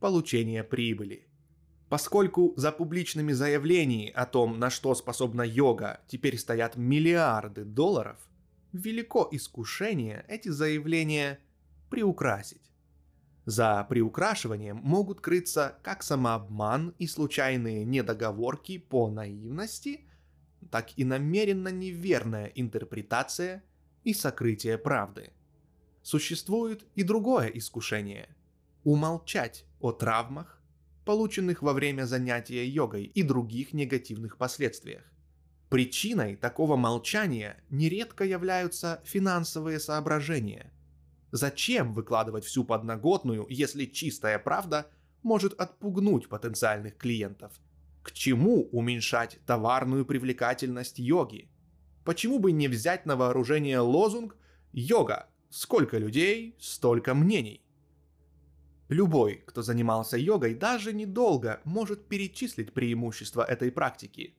получения 0.00 0.62
прибыли. 0.62 1.26
Поскольку 1.88 2.52
за 2.56 2.72
публичными 2.72 3.32
заявлениями 3.32 4.10
о 4.10 4.26
том, 4.26 4.58
на 4.58 4.70
что 4.70 4.94
способна 4.94 5.42
йога, 5.42 6.00
теперь 6.08 6.36
стоят 6.36 6.76
миллиарды 6.76 7.64
долларов, 7.64 8.18
велико 8.72 9.28
искушение 9.30 10.24
эти 10.28 10.48
заявления 10.48 11.38
приукрасить. 11.88 12.65
За 13.46 13.84
приукрашиванием 13.84 14.80
могут 14.82 15.20
крыться 15.20 15.78
как 15.84 16.02
самообман 16.02 16.94
и 16.98 17.06
случайные 17.06 17.84
недоговорки 17.84 18.78
по 18.78 19.08
наивности, 19.08 20.00
так 20.72 20.90
и 20.98 21.04
намеренно 21.04 21.68
неверная 21.68 22.46
интерпретация 22.56 23.62
и 24.02 24.14
сокрытие 24.14 24.78
правды. 24.78 25.32
Существует 26.02 26.84
и 26.96 27.04
другое 27.04 27.46
искушение– 27.46 28.28
умолчать 28.84 29.64
о 29.78 29.92
травмах, 29.92 30.60
полученных 31.04 31.62
во 31.62 31.72
время 31.72 32.04
занятия 32.04 32.66
йогой 32.66 33.04
и 33.04 33.22
других 33.22 33.72
негативных 33.72 34.38
последствиях. 34.38 35.04
Причиной 35.68 36.34
такого 36.34 36.74
молчания 36.74 37.62
нередко 37.70 38.24
являются 38.24 39.00
финансовые 39.04 39.78
соображения– 39.78 40.72
Зачем 41.36 41.92
выкладывать 41.92 42.46
всю 42.46 42.64
подноготную, 42.64 43.46
если 43.50 43.84
чистая 43.84 44.38
правда 44.38 44.86
может 45.22 45.52
отпугнуть 45.60 46.30
потенциальных 46.30 46.96
клиентов? 46.96 47.52
К 48.02 48.10
чему 48.12 48.62
уменьшать 48.72 49.38
товарную 49.44 50.06
привлекательность 50.06 50.98
йоги? 50.98 51.50
Почему 52.06 52.38
бы 52.38 52.52
не 52.52 52.68
взять 52.68 53.04
на 53.04 53.16
вооружение 53.16 53.80
лозунг 53.80 54.34
«Йога. 54.72 55.28
Сколько 55.50 55.98
людей, 55.98 56.56
столько 56.58 57.14
мнений»? 57.14 57.60
Любой, 58.88 59.42
кто 59.46 59.60
занимался 59.60 60.16
йогой 60.16 60.54
даже 60.54 60.94
недолго, 60.94 61.60
может 61.64 62.08
перечислить 62.08 62.72
преимущества 62.72 63.44
этой 63.44 63.70
практики. 63.70 64.38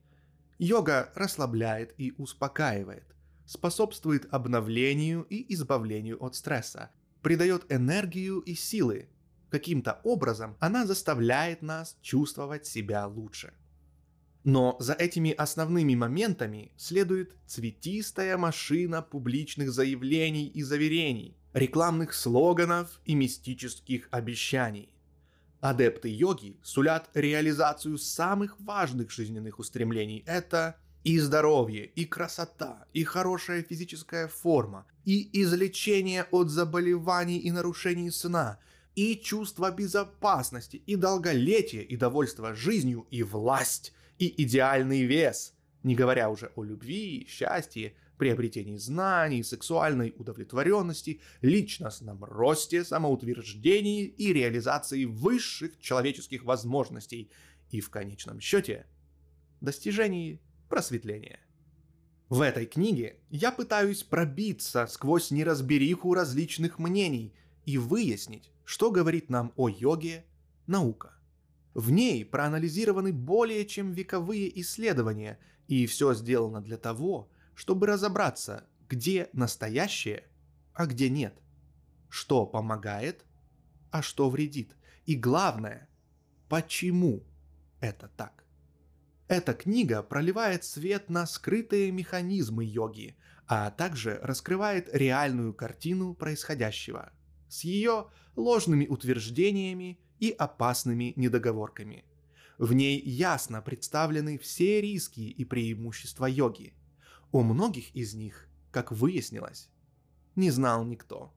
Йога 0.57 1.11
расслабляет 1.13 1.93
и 1.99 2.15
успокаивает 2.17 3.16
способствует 3.47 4.27
обновлению 4.31 5.25
и 5.29 5.51
избавлению 5.53 6.23
от 6.23 6.35
стресса, 6.35 6.91
придает 7.23 7.65
энергию 7.69 8.39
и 8.41 8.53
силы. 8.53 9.09
Каким-то 9.49 10.01
образом 10.03 10.55
она 10.59 10.85
заставляет 10.85 11.61
нас 11.61 11.97
чувствовать 12.01 12.67
себя 12.67 13.07
лучше. 13.07 13.53
Но 14.43 14.77
за 14.79 14.93
этими 14.93 15.31
основными 15.31 15.95
моментами 15.95 16.71
следует 16.77 17.35
цветистая 17.45 18.37
машина 18.37 19.01
публичных 19.01 19.71
заявлений 19.71 20.47
и 20.47 20.61
заверений, 20.63 21.37
рекламных 21.53 22.13
слоганов 22.13 23.01
и 23.05 23.15
мистических 23.15 24.07
обещаний. 24.11 24.93
Адепты 25.59 26.07
йоги 26.09 26.59
сулят 26.61 27.09
реализацию 27.13 27.97
самых 27.97 28.59
важных 28.59 29.09
жизненных 29.09 29.59
устремлений. 29.59 30.23
Это 30.27 30.77
и 31.07 31.19
здоровье, 31.19 31.85
и 31.85 32.03
красота, 32.03 32.85
и 32.91 33.05
хорошая 33.05 33.63
физическая 33.63 34.27
форма, 34.27 34.85
и 35.05 35.29
излечение 35.41 36.25
от 36.31 36.49
заболеваний 36.49 37.37
и 37.37 37.49
нарушений 37.49 38.11
сна, 38.11 38.59
и 38.93 39.15
чувство 39.15 39.71
безопасности, 39.71 40.83
и 40.85 40.97
долголетие, 40.97 41.85
и 41.85 41.95
довольство 41.95 42.53
жизнью, 42.53 43.07
и 43.09 43.23
власть, 43.23 43.93
и 44.19 44.43
идеальный 44.43 45.03
вес, 45.03 45.53
не 45.83 45.95
говоря 45.95 46.29
уже 46.29 46.51
о 46.57 46.65
любви, 46.65 47.25
счастье, 47.29 47.93
приобретении 48.17 48.75
знаний, 48.75 49.43
сексуальной 49.43 50.13
удовлетворенности, 50.17 51.21
личностном 51.41 52.21
росте, 52.25 52.83
самоутверждении 52.83 54.03
и 54.03 54.33
реализации 54.33 55.05
высших 55.05 55.79
человеческих 55.79 56.43
возможностей. 56.43 57.31
И 57.71 57.79
в 57.79 57.89
конечном 57.89 58.41
счете 58.41 58.87
достижении 59.61 60.41
просветления. 60.67 61.39
В 62.29 62.41
этой 62.41 62.65
книге 62.65 63.17
я 63.29 63.51
пытаюсь 63.51 64.03
пробиться 64.03 64.85
сквозь 64.87 65.31
неразбериху 65.31 66.13
различных 66.13 66.77
мнений 66.77 67.33
и 67.65 67.77
выяснить, 67.77 68.51
что 68.65 68.91
говорит 68.91 69.29
нам 69.29 69.53
о 69.55 69.69
йоге 69.69 70.25
наука. 70.65 71.13
В 71.73 71.89
ней 71.91 72.25
проанализированы 72.25 73.13
более 73.13 73.65
чем 73.65 73.91
вековые 73.91 74.59
исследования, 74.61 75.39
и 75.67 75.85
все 75.85 76.13
сделано 76.13 76.61
для 76.61 76.77
того, 76.77 77.29
чтобы 77.55 77.87
разобраться, 77.87 78.65
где 78.89 79.29
настоящее, 79.31 80.23
а 80.73 80.85
где 80.85 81.09
нет, 81.09 81.33
что 82.09 82.45
помогает, 82.45 83.25
а 83.91 84.01
что 84.01 84.29
вредит, 84.29 84.75
и 85.05 85.15
главное, 85.15 85.87
почему 86.49 87.23
это 87.79 88.09
так. 88.17 88.36
Эта 89.27 89.53
книга 89.53 90.03
проливает 90.03 90.63
свет 90.63 91.09
на 91.09 91.25
скрытые 91.25 91.91
механизмы 91.91 92.63
йоги, 92.63 93.17
а 93.45 93.69
также 93.71 94.19
раскрывает 94.23 94.89
реальную 94.93 95.53
картину 95.53 96.13
происходящего 96.13 97.11
с 97.49 97.63
ее 97.63 98.07
ложными 98.35 98.87
утверждениями 98.87 99.99
и 100.19 100.31
опасными 100.31 101.13
недоговорками. 101.15 102.05
В 102.57 102.73
ней 102.73 102.99
ясно 103.01 103.61
представлены 103.61 104.37
все 104.37 104.81
риски 104.81 105.21
и 105.21 105.45
преимущества 105.45 106.25
йоги. 106.25 106.73
О 107.31 107.43
многих 107.43 107.93
из 107.95 108.13
них, 108.13 108.47
как 108.71 108.91
выяснилось, 108.91 109.69
не 110.35 110.51
знал 110.51 110.83
никто. 110.85 111.33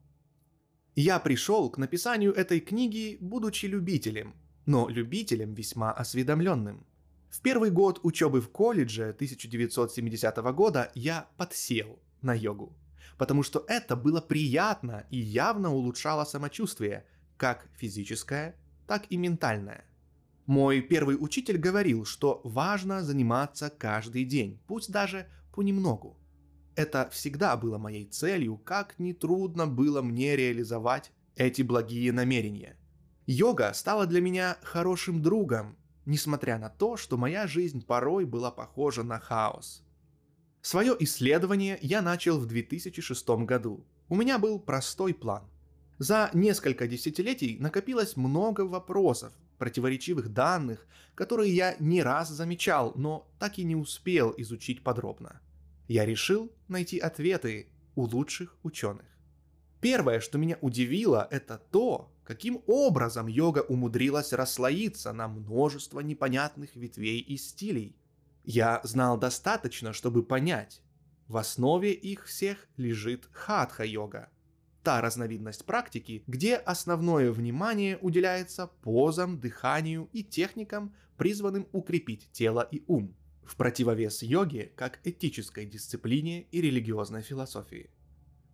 Я 0.95 1.19
пришел 1.19 1.71
к 1.71 1.79
написанию 1.79 2.33
этой 2.33 2.61
книги, 2.61 3.19
будучи 3.21 3.67
любителем, 3.67 4.35
но 4.67 4.89
любителем 4.89 5.55
весьма 5.55 5.93
осведомленным. 5.93 6.87
В 7.31 7.43
первый 7.43 7.71
год 7.71 8.01
учебы 8.03 8.41
в 8.41 8.51
колледже 8.51 9.11
1970 9.11 10.37
года 10.53 10.91
я 10.97 11.29
подсел 11.37 12.01
на 12.23 12.35
йогу, 12.35 12.77
потому 13.19 13.45
что 13.45 13.65
это 13.69 13.95
было 13.95 14.21
приятно 14.21 15.07
и 15.11 15.19
явно 15.19 15.73
улучшало 15.73 16.25
самочувствие, 16.25 17.07
как 17.37 17.69
физическое, 17.77 18.57
так 18.89 19.05
и 19.11 19.17
ментальное. 19.17 19.85
Мой 20.47 20.81
первый 20.81 21.17
учитель 21.21 21.57
говорил, 21.57 22.05
что 22.05 22.41
важно 22.43 23.05
заниматься 23.05 23.71
каждый 23.71 24.25
день, 24.25 24.61
пусть 24.67 24.91
даже 24.91 25.29
понемногу. 25.55 26.17
Это 26.75 27.09
всегда 27.13 27.57
было 27.57 27.79
моей 27.79 28.07
целью, 28.07 28.57
как 28.57 28.99
нетрудно 28.99 29.69
было 29.69 30.03
мне 30.03 30.35
реализовать 30.35 31.13
эти 31.37 31.63
благие 31.63 32.11
намерения. 32.11 32.77
Йога 33.27 33.73
стала 33.73 34.07
для 34.07 34.21
меня 34.21 34.57
хорошим 34.63 35.23
другом, 35.23 35.77
несмотря 36.11 36.59
на 36.59 36.69
то, 36.69 36.97
что 36.97 37.17
моя 37.17 37.47
жизнь 37.47 37.87
порой 37.87 38.25
была 38.25 38.51
похожа 38.51 39.05
на 39.05 39.21
хаос. 39.21 39.85
Свое 40.61 40.97
исследование 40.99 41.79
я 41.83 42.03
начал 42.03 42.37
в 42.41 42.47
2006 42.47 43.29
году. 43.47 43.87
У 44.09 44.17
меня 44.17 44.39
был 44.41 44.59
простой 44.59 45.15
план. 45.15 45.45
За 45.99 46.29
несколько 46.35 46.89
десятилетий 46.89 47.59
накопилось 47.61 48.17
много 48.17 48.63
вопросов, 48.63 49.33
противоречивых 49.59 50.33
данных, 50.33 50.85
которые 51.15 51.55
я 51.55 51.77
не 51.79 52.03
раз 52.03 52.29
замечал, 52.31 52.93
но 52.97 53.31
так 53.39 53.59
и 53.59 53.63
не 53.63 53.77
успел 53.77 54.35
изучить 54.37 54.83
подробно. 54.83 55.41
Я 55.87 56.05
решил 56.05 56.51
найти 56.67 56.99
ответы 56.99 57.69
у 57.95 58.03
лучших 58.03 58.57
ученых. 58.65 59.07
Первое, 59.81 60.19
что 60.19 60.39
меня 60.39 60.59
удивило, 60.61 61.29
это 61.31 61.63
то, 61.71 62.11
каким 62.31 62.63
образом 62.69 63.27
йога 63.27 63.59
умудрилась 63.59 64.33
расслоиться 64.33 65.13
на 65.13 65.27
множество 65.27 65.99
непонятных 65.99 66.77
ветвей 66.77 67.19
и 67.19 67.37
стилей. 67.37 67.97
Я 68.45 68.81
знал 68.85 69.19
достаточно, 69.19 69.93
чтобы 69.93 70.23
понять, 70.23 70.81
в 71.27 71.37
основе 71.37 71.93
их 71.93 72.27
всех 72.27 72.69
лежит 72.77 73.29
хатха-йога, 73.33 74.29
та 74.85 75.01
разновидность 75.01 75.65
практики, 75.65 76.23
где 76.29 76.55
основное 76.55 77.33
внимание 77.33 77.99
уделяется 78.01 78.69
позам, 78.69 79.41
дыханию 79.41 80.09
и 80.13 80.23
техникам, 80.23 80.95
призванным 81.17 81.67
укрепить 81.73 82.31
тело 82.31 82.61
и 82.71 82.85
ум, 82.87 83.13
в 83.43 83.57
противовес 83.57 84.23
йоге 84.23 84.71
как 84.77 85.01
этической 85.03 85.67
дисциплине 85.67 86.43
и 86.43 86.61
религиозной 86.61 87.23
философии. 87.23 87.91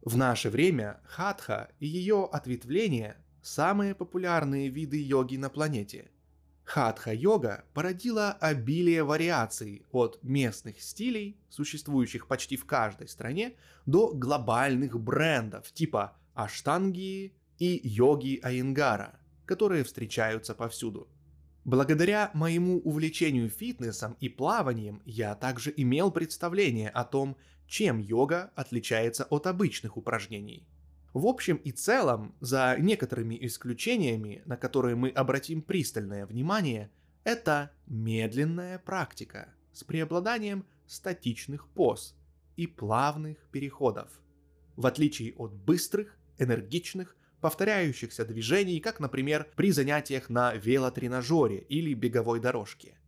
В 0.00 0.16
наше 0.16 0.48
время 0.48 1.02
хатха 1.04 1.68
и 1.78 1.86
ее 1.86 2.26
ответвления 2.32 3.22
самые 3.46 3.94
популярные 3.94 4.68
виды 4.68 5.00
йоги 5.00 5.36
на 5.36 5.48
планете. 5.48 6.10
Хатха-йога 6.64 7.64
породила 7.74 8.32
обилие 8.32 9.04
вариаций 9.04 9.86
от 9.92 10.18
местных 10.24 10.82
стилей, 10.82 11.38
существующих 11.48 12.26
почти 12.26 12.56
в 12.56 12.64
каждой 12.64 13.06
стране, 13.06 13.54
до 13.86 14.12
глобальных 14.12 14.98
брендов 14.98 15.70
типа 15.70 16.16
аштанги 16.34 17.34
и 17.58 17.80
йоги 17.84 18.40
Айенгара, 18.42 19.20
которые 19.44 19.84
встречаются 19.84 20.54
повсюду. 20.54 21.08
Благодаря 21.64 22.32
моему 22.34 22.78
увлечению 22.78 23.48
фитнесом 23.48 24.16
и 24.18 24.28
плаванием 24.28 25.02
я 25.04 25.36
также 25.36 25.72
имел 25.76 26.10
представление 26.10 26.90
о 26.90 27.04
том, 27.04 27.36
чем 27.68 27.98
йога 27.98 28.50
отличается 28.56 29.24
от 29.24 29.46
обычных 29.46 29.96
упражнений– 29.96 30.66
в 31.16 31.26
общем 31.26 31.56
и 31.56 31.72
целом, 31.72 32.34
за 32.40 32.76
некоторыми 32.78 33.38
исключениями, 33.46 34.42
на 34.44 34.58
которые 34.58 34.96
мы 34.96 35.08
обратим 35.08 35.62
пристальное 35.62 36.26
внимание, 36.26 36.90
это 37.24 37.70
медленная 37.86 38.78
практика 38.78 39.48
с 39.72 39.82
преобладанием 39.82 40.66
статичных 40.86 41.68
поз 41.68 42.14
и 42.56 42.66
плавных 42.66 43.38
переходов. 43.50 44.10
В 44.76 44.86
отличие 44.86 45.32
от 45.38 45.54
быстрых, 45.54 46.18
энергичных, 46.36 47.16
повторяющихся 47.40 48.26
движений, 48.26 48.78
как, 48.80 49.00
например, 49.00 49.48
при 49.56 49.70
занятиях 49.70 50.28
на 50.28 50.52
велотренажере 50.52 51.60
или 51.60 51.94
беговой 51.94 52.40
дорожке. 52.40 52.98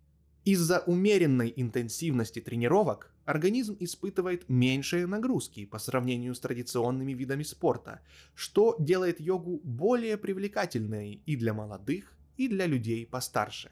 Из-за 0.49 0.79
умеренной 0.79 1.53
интенсивности 1.55 2.41
тренировок 2.41 3.13
организм 3.27 3.77
испытывает 3.81 4.49
меньшие 4.49 5.07
нагрузки 5.07 5.67
по 5.67 5.79
сравнению 5.79 6.35
с 6.35 6.41
традиционными 6.41 7.13
видами 7.13 7.43
спорта, 7.43 8.01
что 8.35 8.75
делает 8.79 9.21
йогу 9.21 9.61
более 9.63 10.17
привлекательной 10.17 11.21
и 11.27 11.37
для 11.37 11.53
молодых, 11.53 12.17
и 12.39 12.49
для 12.49 12.65
людей 12.65 13.05
постарше. 13.07 13.71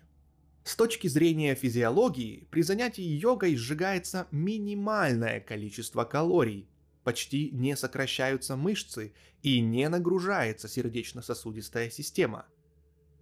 С 0.65 0.77
точки 0.77 1.09
зрения 1.09 1.55
физиологии, 1.55 2.47
при 2.51 2.61
занятии 2.61 3.05
йогой 3.05 3.57
сжигается 3.57 4.27
минимальное 4.31 5.41
количество 5.41 6.05
калорий, 6.05 6.69
почти 7.05 7.49
не 7.53 7.75
сокращаются 7.75 8.55
мышцы 8.55 9.15
и 9.43 9.61
не 9.63 9.89
нагружается 9.89 10.69
сердечно-сосудистая 10.69 11.89
система– 11.89 12.45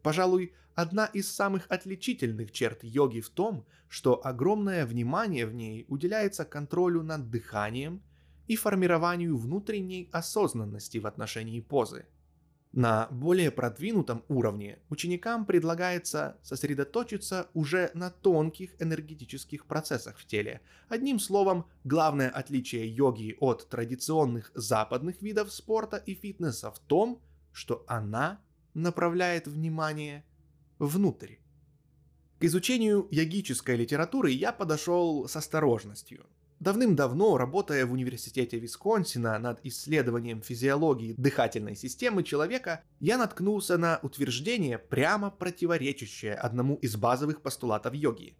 Пожалуй, 0.05 0.53
одна 0.75 1.07
из 1.07 1.35
самых 1.35 1.65
отличительных 1.71 2.53
черт 2.53 2.85
йоги 2.85 3.21
в 3.21 3.31
том, 3.31 3.65
что 3.89 4.21
огромное 4.23 4.85
внимание 4.85 5.47
в 5.47 5.55
ней 5.55 5.87
уделяется 5.89 6.45
контролю 6.45 7.03
над 7.03 7.31
дыханием 7.31 8.03
и 8.47 8.55
формированию 8.55 9.35
внутренней 9.39 10.11
осознанности 10.13 10.99
в 10.99 11.07
отношении 11.07 11.61
позы. 11.61 12.05
На 12.73 13.09
более 13.11 13.51
продвинутом 13.51 14.25
уровне 14.29 14.79
ученикам 14.91 15.47
предлагается 15.47 16.37
сосредоточиться 16.43 17.49
уже 17.55 17.91
на 17.95 18.11
тонких 18.11 18.75
энергетических 18.83 19.65
процессах 19.65 20.19
в 20.19 20.27
теле. 20.27 20.61
Одним 20.91 21.19
словом, 21.19 21.65
главное 21.85 22.29
отличие 22.29 22.95
йоги 22.95 23.39
от 23.41 23.71
традиционных 23.71 24.53
западных 24.55 25.23
видов 25.23 25.51
спорта 25.51 25.97
и 25.97 26.15
фитнеса 26.15 26.71
в 26.71 26.79
том, 26.79 27.23
что 27.53 27.87
она 27.87 28.44
направляет 28.75 29.47
внимание 29.47 30.25
внутрь. 30.79 31.37
К 32.39 32.45
изучению 32.45 33.09
йогической 33.11 33.77
литературы 33.77 34.31
я 34.31 34.53
подошел 34.53 35.27
с 35.29 35.37
осторожностью. 35.37 36.27
Давным-давно, 36.61 37.37
работая 37.37 37.85
в 37.85 37.93
университете 37.93 38.59
Висконсина 38.59 39.39
над 39.39 39.61
исследованием 39.65 40.41
физиологии 40.41 41.15
дыхательной 41.17 41.77
системы 41.77 42.23
человека, 42.23 42.83
я 43.01 43.19
наткнулся 43.19 43.77
на 43.77 43.99
утверждение, 44.03 44.79
прямо 44.79 45.31
противоречащее 45.31 46.35
одному 46.35 46.77
из 46.77 46.97
базовых 46.97 47.43
постулатов 47.43 47.95
йоги. 47.95 48.37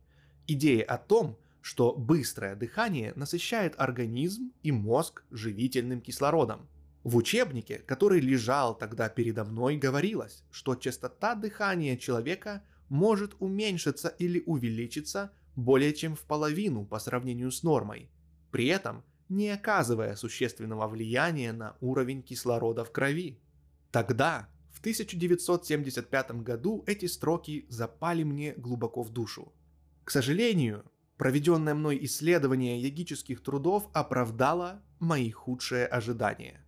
Идея 0.47 0.85
о 0.85 0.99
том, 0.99 1.39
что 1.61 1.95
быстрое 1.95 2.57
дыхание 2.57 3.13
насыщает 3.17 3.75
организм 3.79 4.53
и 4.63 4.71
мозг 4.71 5.25
живительным 5.31 6.01
кислородом. 6.01 6.69
В 7.05 7.17
учебнике, 7.17 7.81
который 7.81 8.19
лежал 8.19 8.75
тогда 8.75 9.11
передо 9.11 9.45
мной, 9.45 9.77
говорилось, 9.77 10.43
что 10.51 10.75
частота 10.75 11.35
дыхания 11.35 11.99
человека 11.99 12.65
может 12.89 13.37
уменьшиться 13.41 14.09
или 14.09 14.43
увеличиться 14.47 15.31
более 15.55 15.93
чем 15.93 16.17
в 16.17 16.23
половину 16.23 16.87
по 16.87 16.99
сравнению 16.99 17.51
с 17.51 17.63
нормой, 17.63 18.11
при 18.51 18.69
этом 18.69 19.05
не 19.29 19.51
оказывая 19.51 20.17
существенного 20.17 20.89
влияния 20.89 21.53
на 21.53 21.77
уровень 21.83 22.23
кислорода 22.23 22.85
в 22.85 22.91
крови. 22.91 23.39
Тогда, 23.91 24.49
в 24.73 24.81
1975 24.81 26.43
году, 26.43 26.85
эти 26.87 27.05
строки 27.05 27.67
запали 27.69 28.23
мне 28.23 28.55
глубоко 28.55 29.03
в 29.03 29.11
душу. 29.11 29.53
К 30.05 30.11
сожалению, 30.11 30.91
проведенное 31.19 31.75
мной 31.75 31.99
исследование 32.03 32.81
йогических 32.81 33.43
трудов 33.43 33.91
оправдало 33.93 34.83
мои 35.01 35.31
худшие 35.31 35.87
ожидания. 35.87 36.64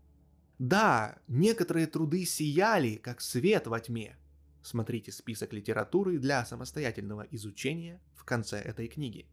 Да, 0.59 1.19
некоторые 1.29 1.87
труды 1.87 2.25
сияли, 2.25 2.97
как 2.97 3.21
свет 3.21 3.67
во 3.67 3.79
тьме. 3.81 4.17
Смотрите 4.63 5.13
список 5.13 5.53
литературы 5.53 6.19
для 6.19 6.45
самостоятельного 6.45 7.27
изучения 7.31 8.01
в 8.15 8.25
конце 8.25 8.59
этой 8.59 8.89
книги. 8.89 9.27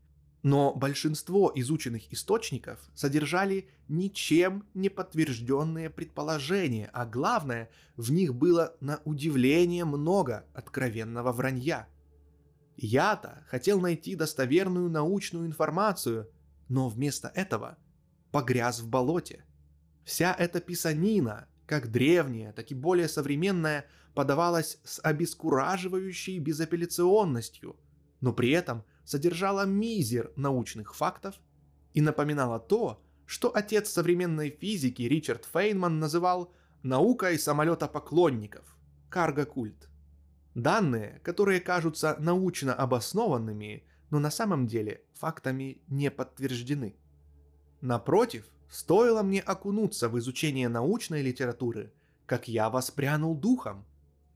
Но 0.44 0.76
большинство 0.76 1.52
изученных 1.56 2.12
источников 2.12 2.80
содержали 2.94 3.70
ничем 3.88 4.66
не 4.74 4.90
подтвержденные 4.90 5.90
предположения, 5.90 6.90
а 6.92 7.06
главное, 7.06 7.70
в 7.96 8.12
них 8.12 8.36
было 8.36 8.76
на 8.82 9.00
удивление 9.06 9.86
много 9.86 10.46
откровенного 10.54 11.32
вранья. 11.32 11.88
Я-то 12.76 13.46
хотел 13.48 13.80
найти 13.80 14.16
достоверную 14.16 14.90
научную 14.90 15.48
информацию, 15.48 16.30
но 16.68 16.90
вместо 16.90 17.30
этого 17.30 17.78
погряз 18.32 18.82
в 18.82 18.90
болоте. 18.90 19.46
Вся 20.06 20.34
эта 20.34 20.60
писанина, 20.60 21.48
как 21.66 21.92
древняя, 21.92 22.54
так 22.54 22.72
и 22.72 22.76
более 22.76 23.08
современная, 23.08 23.86
подавалась 24.14 24.80
с 24.84 25.00
обескураживающей 25.02 26.40
безапелляционностью, 26.40 27.76
но 28.22 28.34
при 28.34 28.52
этом– 28.52 28.84
содержала 29.04 29.66
мизер 29.66 30.32
научных 30.36 30.96
фактов 30.96 31.36
и 31.94 32.02
напоминала 32.02 32.60
то, 32.60 33.02
что 33.26 33.56
отец 33.56 33.90
современной 33.90 34.50
физики 34.50 35.04
Ричард 35.04 35.46
Фейнман 35.46 36.00
называл 36.00 36.54
наукой 36.84 37.40
самолета 37.40 37.88
поклонников– 37.88 38.78
карго-культ. 39.10 39.90
Данные, 40.56 41.20
которые 41.24 41.62
кажутся 41.62 42.16
научно 42.20 42.74
обоснованными, 42.74 43.84
но 44.10 44.20
на 44.20 44.30
самом 44.30 44.68
деле 44.68 45.04
фактами 45.14 45.82
не 45.88 46.12
подтверждены. 46.12 46.96
Напротив, 47.82 48.46
стоило 48.74 49.22
мне 49.22 49.40
окунуться 49.40 50.10
в 50.10 50.18
изучение 50.18 50.68
научной 50.68 51.22
литературы, 51.22 51.94
как 52.26 52.48
я 52.48 52.72
воспрянул 52.72 53.36
духом. 53.36 53.86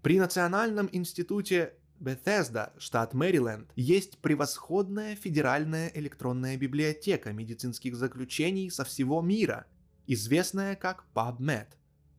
При 0.04 0.20
Национальном 0.20 0.88
институте 0.92 1.74
Bethesda, 2.00 2.72
штат 2.78 3.16
Мэриленд, 3.16 3.72
есть 3.76 4.20
превосходная 4.20 5.16
федеральная 5.16 5.92
электронная 5.96 6.56
библиотека 6.56 7.34
медицинских 7.34 7.96
заключений 7.96 8.70
со 8.70 8.86
всего 8.86 9.24
мира, 9.24 9.66
известная 10.06 10.76
как 10.76 11.06
PubMed, 11.16 11.70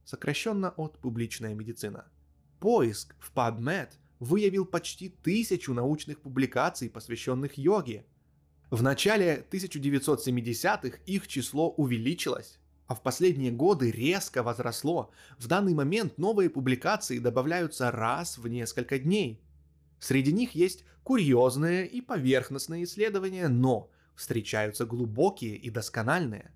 сокращенно 0.05 0.71
от 0.71 0.99
«публичная 0.99 1.55
медицина». 1.55 2.07
Поиск 2.59 3.15
в 3.21 3.33
PubMed 3.33 3.91
выявил 4.19 4.65
почти 4.67 5.09
тысячу 5.09 5.73
научных 5.73 6.21
публикаций, 6.21 6.91
посвященных 6.91 7.57
йоге. 7.57 8.05
В 8.71 8.83
начале 8.83 9.47
1970-х 9.51 10.99
их 11.07 11.27
число 11.27 11.71
увеличилось, 11.71 12.59
а 12.87 12.95
в 12.95 13.03
последние 13.03 13.51
годы 13.51 13.91
резко 13.91 14.43
возросло. 14.43 15.11
В 15.39 15.47
данный 15.47 15.75
момент 15.75 16.19
новые 16.19 16.51
публикации 16.51 17.19
добавляются 17.19 17.91
раз 17.91 18.39
в 18.39 18.47
несколько 18.49 18.99
дней– 18.99 19.43
Среди 20.01 20.33
них 20.33 20.55
есть 20.55 20.85
курьезные 21.03 21.87
и 21.87 22.01
поверхностные 22.01 22.85
исследования, 22.85 23.49
но 23.49 23.91
встречаются 24.15 24.87
глубокие 24.87 25.57
и 25.57 25.71
доскональные. 25.71 26.53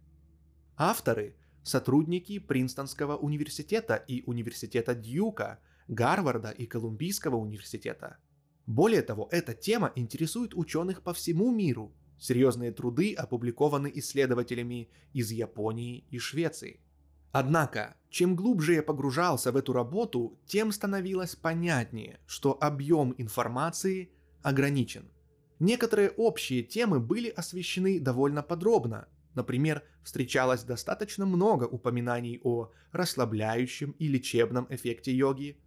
Авторы– 0.76 1.36
сотрудники 1.62 2.38
Принстонского 2.38 3.16
университета 3.16 3.96
и 3.96 4.22
университета 4.26 4.94
Дьюка, 4.94 5.58
Гарварда 5.88 6.50
и 6.50 6.66
Колумбийского 6.66 7.36
университета. 7.36 8.18
Более 8.66 9.02
того, 9.02 9.28
эта 9.32 9.54
тема 9.54 9.92
интересует 9.96 10.54
ученых 10.54 11.02
по 11.02 11.12
всему 11.12 11.50
миру. 11.50 11.92
Серьезные 12.22 12.70
труды 12.70 13.14
опубликованы 13.14 13.90
исследователями 13.96 14.88
из 15.12 15.32
Японии 15.32 16.04
и 16.08 16.20
Швеции. 16.20 16.78
Однако, 17.32 17.96
чем 18.10 18.36
глубже 18.36 18.74
я 18.74 18.84
погружался 18.84 19.50
в 19.50 19.56
эту 19.56 19.72
работу, 19.72 20.38
тем 20.46 20.70
становилось 20.70 21.34
понятнее, 21.34 22.20
что 22.26 22.56
объем 22.60 23.12
информации 23.18 24.12
ограничен. 24.40 25.10
Некоторые 25.58 26.10
общие 26.10 26.62
темы 26.62 27.00
были 27.00 27.28
освещены 27.28 27.98
довольно 27.98 28.44
подробно. 28.44 29.08
Например, 29.34 29.82
встречалось 30.04 30.62
достаточно 30.62 31.26
много 31.26 31.64
упоминаний 31.64 32.40
о 32.44 32.70
расслабляющем 32.92 33.96
и 33.98 34.06
лечебном 34.06 34.68
эффекте 34.70 35.12
йоги. 35.12 35.58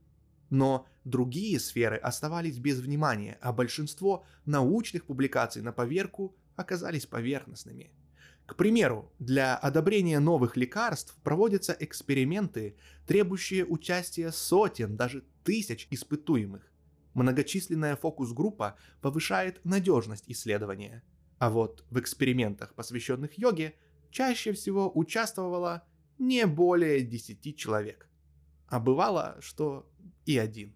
Но 0.50 0.88
другие 1.04 1.60
сферы 1.60 1.98
оставались 1.98 2.60
без 2.60 2.80
внимания, 2.80 3.38
а 3.42 3.52
большинство 3.52 4.24
научных 4.46 5.04
публикаций 5.04 5.62
на 5.62 5.74
поверку 5.74 6.34
оказались 6.56 7.06
поверхностными– 7.06 7.92
к 8.46 8.56
примеру, 8.56 9.12
для 9.18 9.56
одобрения 9.56 10.20
новых 10.20 10.56
лекарств 10.56 11.18
проводятся 11.24 11.76
эксперименты, 11.80 12.76
требующие 13.08 13.66
участия 13.66 14.32
сотен, 14.32 14.96
даже 14.96 15.24
тысяч 15.44 15.88
испытуемых. 15.90 16.72
Многочисленная 17.16 17.96
фокус-группа 17.96 18.78
повышает 19.02 19.62
надежность 19.64 20.26
исследования. 20.28 21.04
А 21.40 21.50
вот 21.50 21.86
в 21.90 22.00
экспериментах, 22.00 22.76
посвященных 22.76 23.38
йоге, 23.38 23.76
чаще 24.12 24.54
всего 24.54 24.92
участвовало 24.94 25.84
не 26.20 26.46
более 26.46 27.02
10 27.02 27.58
человек. 27.58 28.08
А 28.68 28.80
бывало, 28.80 29.38
что 29.40 29.90
и 30.26 30.38
один. 30.38 30.76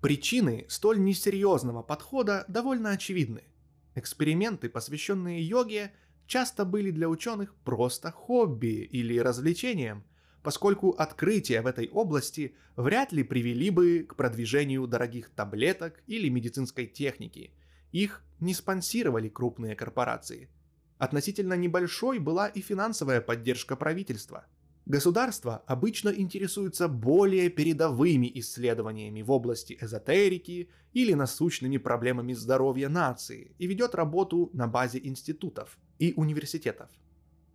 Причины 0.00 0.66
столь 0.68 1.02
несерьезного 1.02 1.82
подхода 1.82 2.44
довольно 2.48 2.90
очевидны. 2.90 3.44
Эксперименты, 3.96 4.68
посвященные 4.68 5.42
йоге– 5.42 5.92
часто 6.26 6.64
были 6.64 6.90
для 6.90 7.08
ученых 7.08 7.54
просто 7.64 8.10
хобби 8.10 8.82
или 8.84 9.18
развлечением, 9.18 10.04
поскольку 10.42 10.90
открытия 10.90 11.62
в 11.62 11.66
этой 11.66 11.88
области 11.88 12.54
вряд 12.76 13.12
ли 13.12 13.22
привели 13.22 13.70
бы 13.70 14.06
к 14.08 14.16
продвижению 14.16 14.86
дорогих 14.86 15.30
таблеток 15.30 16.02
или 16.06 16.28
медицинской 16.28 16.86
техники. 16.86 17.52
Их 17.92 18.22
не 18.40 18.54
спонсировали 18.54 19.28
крупные 19.28 19.74
корпорации. 19.74 20.50
Относительно 20.98 21.54
небольшой 21.54 22.18
была 22.18 22.48
и 22.48 22.60
финансовая 22.60 23.20
поддержка 23.20 23.76
правительства– 23.76 24.46
Государство 24.86 25.64
обычно 25.66 26.10
интересуется 26.10 26.86
более 26.86 27.50
передовыми 27.50 28.30
исследованиями 28.36 29.20
в 29.20 29.32
области 29.32 29.76
эзотерики 29.80 30.70
или 30.92 31.12
насущными 31.12 31.76
проблемами 31.76 32.34
здоровья 32.34 32.88
нации 32.88 33.56
и 33.58 33.66
ведет 33.66 33.96
работу 33.96 34.48
на 34.52 34.68
базе 34.68 35.00
институтов 35.02 35.76
и 35.98 36.14
университетов. 36.16 36.88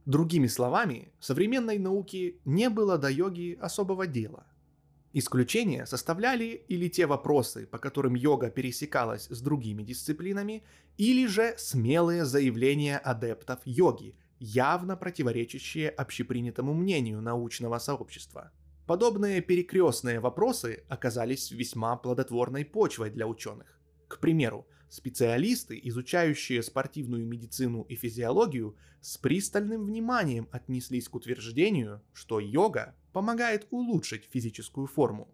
Другими 0.06 0.48
словами, 0.48 1.14
современной 1.22 1.80
науке 1.80 2.36
не 2.44 2.70
было 2.70 2.98
до 2.98 3.10
йоги 3.10 3.58
особого 3.62 4.08
дела. 4.08 4.46
Исключения 5.14 5.86
составляли 5.86 6.66
или 6.68 6.90
те 6.90 7.06
вопросы, 7.06 7.66
по 7.66 7.78
которым 7.78 8.16
йога 8.16 8.50
пересекалась 8.50 9.28
с 9.30 9.42
другими 9.42 9.84
дисциплинами, 9.84 10.64
или 10.98 11.28
же 11.28 11.54
смелые 11.58 12.26
заявления 12.26 12.98
адептов 12.98 13.60
йоги, 13.64 14.16
явно 14.42 14.98
противоречащие 14.98 15.90
общепринятому 15.90 16.74
мнению 16.74 17.22
научного 17.22 17.78
сообщества. 17.78 18.52
Подобные 18.88 19.40
перекрестные 19.40 20.20
вопросы 20.20 20.84
оказались 20.90 21.52
весьма 21.52 21.96
плодотворной 21.96 22.66
почвой 22.66 23.12
для 23.12 23.28
ученых. 23.28 23.80
К 24.08 24.20
примеру, 24.20 24.68
специалисты, 24.90 25.80
изучающие 25.84 26.64
спортивную 26.64 27.24
медицину 27.24 27.84
и 27.84 27.96
физиологию, 27.96 28.76
с 29.00 29.16
пристальным 29.20 29.86
вниманием 29.86 30.50
отнеслись 30.52 31.08
к 31.08 31.14
утверждению, 31.14 32.02
что 32.12 32.40
йога 32.40 32.96
помогает 33.14 33.68
улучшить 33.70 34.26
физическую 34.26 34.88
форму. 34.88 35.30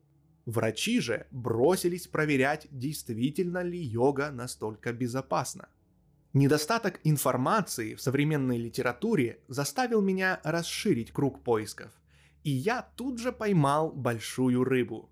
Врачи 0.45 0.99
же 0.99 1.27
бросились 1.31 2.07
проверять, 2.07 2.67
действительно 2.71 3.63
ли 3.63 3.79
йога 3.79 4.31
настолько 4.31 4.91
безопасна. 4.91 5.69
Недостаток 6.33 6.99
информации 7.03 7.95
в 7.95 8.01
современной 8.01 8.57
литературе 8.57 9.39
заставил 9.47 10.01
меня 10.01 10.41
расширить 10.43 11.11
круг 11.11 11.41
поисков, 11.41 11.91
и 12.43 12.51
я 12.51 12.81
тут 12.95 13.19
же 13.19 13.31
поймал 13.31 13.91
большую 13.91 14.63
рыбу. 14.63 15.09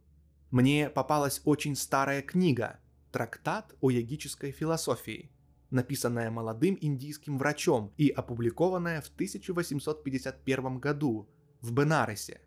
Мне 0.51 0.89
попалась 0.89 1.41
очень 1.45 1.75
старая 1.75 2.21
книга 2.21 2.79
«Трактат 3.11 3.73
о 3.81 3.91
йогической 3.91 4.51
философии», 4.51 5.31
написанная 5.69 6.29
молодым 6.29 6.77
индийским 6.79 7.37
врачом 7.37 7.93
и 7.97 8.09
опубликованная 8.09 9.01
в 9.01 9.07
1851 9.07 10.79
году 10.79 11.29
в 11.61 11.71
Бенаресе, 11.71 12.41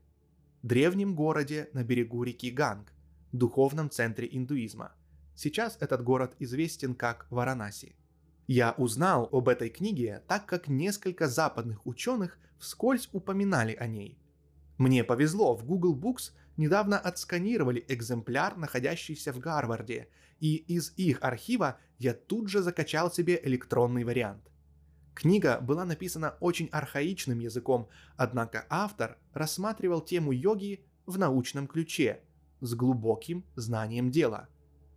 древнем 0.63 1.15
городе 1.15 1.71
на 1.73 1.85
берегу 1.85 2.23
реки 2.23 2.51
Ганг, 2.51 2.93
духовном 3.33 3.91
центре 3.91 4.29
индуизма. 4.31 4.93
Сейчас 5.35 5.77
этот 5.81 6.03
город 6.03 6.35
известен 6.39 6.95
как 6.95 7.27
Варанаси. 7.31 7.95
Я 8.49 8.73
узнал 8.79 9.29
об 9.31 9.51
этой 9.51 9.69
книге, 9.69 10.23
так 10.27 10.47
как 10.47 10.69
несколько 10.69 11.29
западных 11.29 11.87
ученых 11.87 12.39
вскользь 12.59 13.11
упоминали 13.13 13.75
о 13.75 13.87
ней. 13.87 14.19
Мне 14.79 15.05
повезло, 15.05 15.55
в 15.55 15.67
Google 15.67 15.95
Books 15.95 16.33
недавно 16.57 16.99
отсканировали 16.99 17.85
экземпляр, 17.89 18.57
находящийся 18.57 19.35
в 19.35 19.39
Гарварде, 19.39 20.09
и 20.41 20.57
из 20.57 20.95
их 20.97 21.19
архива 21.21 21.79
я 21.99 22.15
тут 22.15 22.49
же 22.49 22.63
закачал 22.63 23.13
себе 23.13 23.39
электронный 23.45 24.05
вариант. 24.05 24.51
Книга 25.15 25.61
была 25.61 25.85
написана 25.85 26.37
очень 26.41 26.71
архаичным 26.73 27.41
языком, 27.41 27.91
однако 28.17 28.65
автор 28.71 29.19
рассматривал 29.35 30.01
тему 30.01 30.33
йоги 30.33 30.87
в 31.05 31.19
научном 31.19 31.67
ключе, 31.67 32.23
с 32.61 32.75
глубоким 32.75 33.45
знанием 33.57 34.11
дела. 34.11 34.49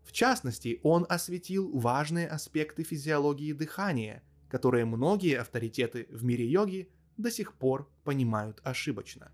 В 0.04 0.12
частности, 0.12 0.80
он 0.84 1.06
осветил 1.10 1.72
важные 1.78 2.28
аспекты 2.28 2.84
физиологии 2.84 3.54
дыхания, 3.54 4.24
которые 4.50 4.86
многие 4.86 5.40
авторитеты 5.40 6.08
в 6.10 6.24
мире 6.24 6.46
йоги 6.46 6.90
до 7.18 7.32
сих 7.32 7.54
пор 7.54 7.90
понимают 8.04 8.60
ошибочно. 8.64 9.32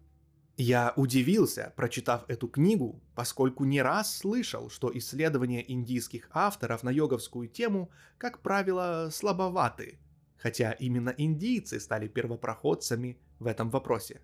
Я 0.60 0.93
удивился, 0.95 1.71
прочитав 1.75 2.25
эту 2.27 2.47
книгу, 2.47 2.99
поскольку 3.13 3.63
не 3.63 3.80
раз 3.82 4.17
слышал, 4.17 4.71
что 4.71 4.91
исследования 4.97 5.63
индийских 5.71 6.30
авторов 6.32 6.82
на 6.82 6.89
йоговскую 6.89 7.47
тему, 7.47 7.91
как 8.17 8.41
правило, 8.41 9.10
слабоваты, 9.12 9.99
хотя 10.36 10.71
именно 10.71 11.13
индийцы 11.15 11.80
стали 11.80 12.08
первопроходцами 12.08 13.19
в 13.38 13.45
этом 13.45 13.69
вопросе. 13.69 14.21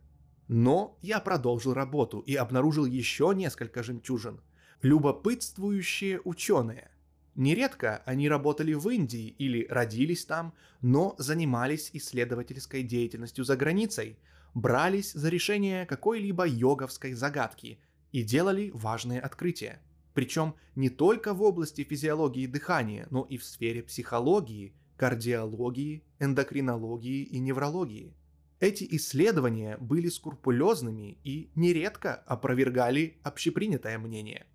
Но 0.47 0.97
я 1.01 1.19
продолжил 1.19 1.73
работу 1.73 2.19
и 2.19 2.35
обнаружил 2.35 2.85
еще 2.85 3.31
несколько 3.35 3.83
жемчужин. 3.83 4.41
Любопытствующие 4.83 6.21
ученые. 6.23 6.91
Нередко 7.33 8.03
они 8.05 8.29
работали 8.29 8.73
в 8.73 8.87
Индии 8.89 9.29
или 9.39 9.65
родились 9.67 10.25
там, 10.25 10.53
но 10.81 11.15
занимались 11.17 11.89
исследовательской 11.93 12.83
деятельностью 12.83 13.43
за 13.43 13.57
границей– 13.57 14.19
брались 14.53 15.13
за 15.13 15.29
решение 15.29 15.85
какой-либо 15.85 16.45
йоговской 16.45 17.13
загадки 17.13 17.79
и 18.11 18.23
делали 18.23 18.71
важные 18.73 19.19
открытия. 19.19 19.81
Причем 20.13 20.55
не 20.75 20.89
только 20.89 21.33
в 21.33 21.41
области 21.41 21.83
физиологии 21.83 22.45
дыхания, 22.45 23.07
но 23.09 23.23
и 23.23 23.37
в 23.37 23.43
сфере 23.43 23.81
психологии, 23.81 24.75
кардиологии, 24.95 26.03
эндокринологии 26.19 27.23
и 27.23 27.39
неврологии. 27.39 28.15
Эти 28.59 28.87
исследования 28.91 29.77
были 29.77 30.07
скрупулезными 30.07 31.17
и 31.23 31.51
нередко 31.55 32.13
опровергали 32.13 33.17
общепринятое 33.23 33.97
мнение. 33.97 34.45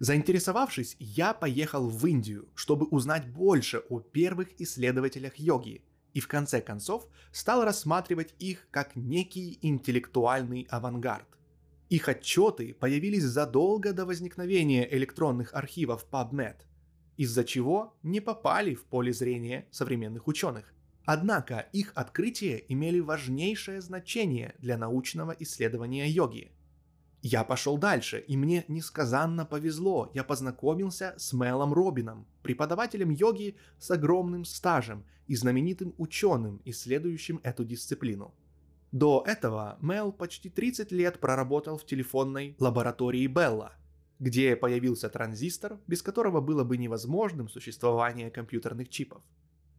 Заинтересовавшись, 0.00 0.96
я 0.98 1.32
поехал 1.32 1.88
в 1.88 2.06
Индию, 2.06 2.48
чтобы 2.54 2.86
узнать 2.86 3.28
больше 3.28 3.78
о 3.88 4.00
первых 4.00 4.60
исследователях 4.60 5.36
йоги– 5.36 5.84
и 6.14 6.20
в 6.20 6.28
конце 6.28 6.60
концов 6.60 7.06
стал 7.32 7.64
рассматривать 7.64 8.34
их 8.38 8.66
как 8.70 8.96
некий 8.96 9.58
интеллектуальный 9.62 10.66
авангард. 10.70 11.26
Их 11.88 12.08
отчеты 12.08 12.74
появились 12.74 13.24
задолго 13.24 13.92
до 13.92 14.06
возникновения 14.06 14.88
электронных 14.94 15.54
архивов 15.54 16.06
PubMed, 16.10 16.56
из-за 17.16 17.44
чего 17.44 17.96
не 18.02 18.20
попали 18.20 18.74
в 18.74 18.84
поле 18.84 19.12
зрения 19.12 19.66
современных 19.70 20.28
ученых. 20.28 20.72
Однако 21.04 21.68
их 21.72 21.92
открытия 21.94 22.62
имели 22.68 23.00
важнейшее 23.00 23.80
значение 23.80 24.54
для 24.58 24.76
научного 24.76 25.34
исследования 25.38 26.08
йоги– 26.08 26.52
я 27.22 27.44
пошел 27.44 27.76
дальше, 27.76 28.24
и 28.26 28.36
мне 28.36 28.64
несказанно 28.68 29.44
повезло. 29.44 30.10
Я 30.14 30.24
познакомился 30.24 31.14
с 31.18 31.34
Мелом 31.34 31.74
Робином, 31.74 32.26
преподавателем 32.42 33.10
йоги 33.10 33.56
с 33.78 33.90
огромным 33.90 34.46
стажем 34.46 35.04
и 35.26 35.36
знаменитым 35.36 35.94
ученым, 35.98 36.62
исследующим 36.64 37.40
эту 37.42 37.64
дисциплину. 37.64 38.34
До 38.90 39.22
этого 39.26 39.78
Мел 39.82 40.12
почти 40.12 40.48
30 40.48 40.92
лет 40.92 41.20
проработал 41.20 41.76
в 41.76 41.84
телефонной 41.84 42.56
лаборатории 42.58 43.26
Белла, 43.26 43.74
где 44.18 44.56
появился 44.56 45.10
транзистор, 45.10 45.78
без 45.86 46.02
которого 46.02 46.40
было 46.40 46.64
бы 46.64 46.78
невозможным 46.78 47.48
существование 47.48 48.30
компьютерных 48.30 48.88
чипов. 48.88 49.22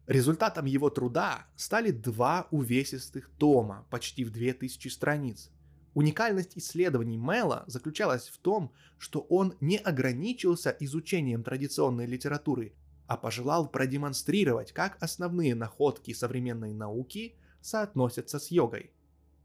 Результатом 0.06 0.64
его 0.66 0.90
труда 0.90 1.46
стали 1.56 1.90
два 1.90 2.48
увесистых 2.50 3.30
тома, 3.36 3.86
почти 3.90 4.24
в 4.24 4.30
2000 4.30 4.88
страниц, 4.88 5.50
Уникальность 5.94 6.56
исследований 6.56 7.18
Мэла 7.18 7.64
заключалась 7.66 8.28
в 8.28 8.38
том, 8.38 8.72
что 8.98 9.20
он 9.28 9.54
не 9.60 9.76
ограничился 9.76 10.74
изучением 10.80 11.42
традиционной 11.42 12.06
литературы, 12.06 12.72
а 13.06 13.18
пожелал 13.18 13.68
продемонстрировать, 13.68 14.72
как 14.72 14.96
основные 15.02 15.54
находки 15.54 16.14
современной 16.14 16.72
науки 16.72 17.34
соотносятся 17.60 18.38
с 18.38 18.50
йогой. 18.50 18.90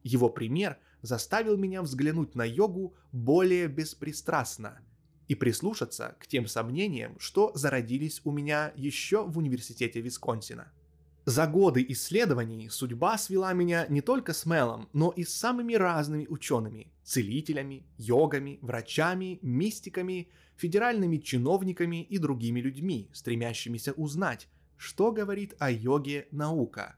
Его 0.04 0.30
пример 0.30 0.78
заставил 1.02 1.58
меня 1.58 1.82
взглянуть 1.82 2.34
на 2.34 2.46
йогу 2.46 2.96
более 3.12 3.68
беспристрастно 3.68 4.80
и 5.28 5.36
прислушаться 5.36 6.16
к 6.20 6.28
тем 6.28 6.48
сомнениям, 6.48 7.20
что 7.20 7.52
зародились 7.56 8.22
у 8.24 8.32
меня 8.32 8.72
еще 8.76 9.26
в 9.26 9.38
университете 9.38 10.00
Висконсина. 10.00 10.72
За 11.28 11.46
годы 11.46 11.86
исследований 11.90 12.70
судьба 12.70 13.18
свела 13.18 13.52
меня 13.52 13.86
не 13.90 14.00
только 14.00 14.32
с 14.32 14.46
Мелом, 14.46 14.88
но 14.94 15.10
и 15.10 15.26
с 15.26 15.36
самыми 15.36 15.74
разными 15.74 16.26
учеными, 16.26 16.94
целителями, 17.04 17.86
йогами, 17.98 18.60
врачами, 18.62 19.38
мистиками, 19.42 20.30
федеральными 20.56 21.18
чиновниками 21.18 22.02
и 22.02 22.18
другими 22.18 22.62
людьми, 22.62 23.10
стремящимися 23.12 23.92
узнать, 23.92 24.48
что 24.78 25.12
говорит 25.12 25.54
о 25.60 25.70
йоге 25.70 26.30
наука. 26.32 26.96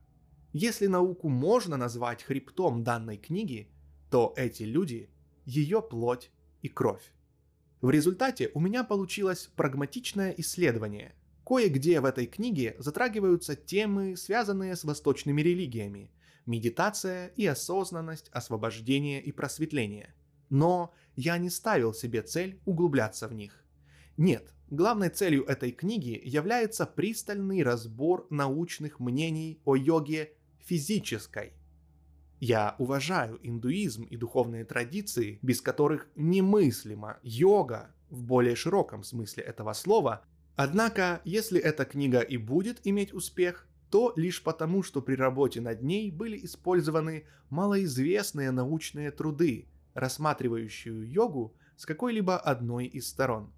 Если 0.53 0.85
науку 0.85 1.27
можно 1.27 1.75
назвать 1.75 2.21
хребтом 2.21 2.83
данной 2.83 3.17
книги, 3.17 3.71
то 4.11 4.35
эти 4.37 4.61
люди– 4.61 5.09
ее 5.45 5.81
плоть 5.81 6.29
и 6.61 6.69
кровь. 6.69 7.13
В 7.81 7.89
результате 7.89 8.51
у 8.53 8.59
меня 8.59 8.83
получилось 8.83 9.49
прагматичное 9.55 10.35
исследование, 10.37 11.15
Кое-где 11.49 11.99
в 11.99 12.05
этой 12.05 12.27
книге 12.27 12.75
затрагиваются 12.77 13.55
темы, 13.55 14.15
связанные 14.15 14.75
с 14.75 14.83
восточными 14.83 15.41
религиями, 15.41 16.11
медитация 16.45 17.29
и 17.29 17.47
осознанность, 17.47 18.29
освобождение 18.31 19.19
и 19.19 19.31
просветление. 19.31 20.13
Но 20.51 20.93
я 21.15 21.39
не 21.39 21.49
ставил 21.49 21.91
себе 21.91 22.21
цель 22.21 22.59
углубляться 22.65 23.27
в 23.27 23.33
них. 23.33 23.65
Нет, 24.15 24.53
главной 24.69 25.09
целью 25.09 25.43
этой 25.45 25.71
книги 25.71 26.21
является 26.23 26.85
пристальный 26.85 27.63
разбор 27.63 28.27
научных 28.29 28.99
мнений 28.99 29.59
о 29.65 29.75
йоге 29.75 30.33
физической. 30.59 31.53
Я 32.39 32.75
уважаю 32.77 33.39
индуизм 33.41 34.03
и 34.03 34.17
духовные 34.17 34.65
традиции, 34.65 35.39
без 35.41 35.61
которых 35.61 36.09
немыслима 36.15 37.17
йога 37.23 37.91
в 38.11 38.21
более 38.21 38.55
широком 38.55 39.01
смысле 39.01 39.41
этого 39.41 39.73
слова, 39.73 40.23
Однако, 40.61 41.21
если 41.23 41.57
эта 41.57 41.85
книга 41.85 42.19
и 42.19 42.35
будет 42.35 42.81
иметь 42.83 43.13
успех, 43.13 43.65
то 43.89 44.11
лишь 44.17 44.43
потому, 44.43 44.83
что 44.83 45.01
при 45.01 45.15
работе 45.15 45.61
над 45.61 45.83
ней 45.83 46.11
были 46.11 46.37
использованы 46.43 47.23
малоизвестные 47.49 48.51
научные 48.51 49.11
труды, 49.11 49.69
рассматривающие 49.93 51.09
йогу 51.09 51.55
с 51.77 51.85
какой-либо 51.85 52.37
одной 52.37 52.87
из 52.87 53.07
сторон. 53.07 53.53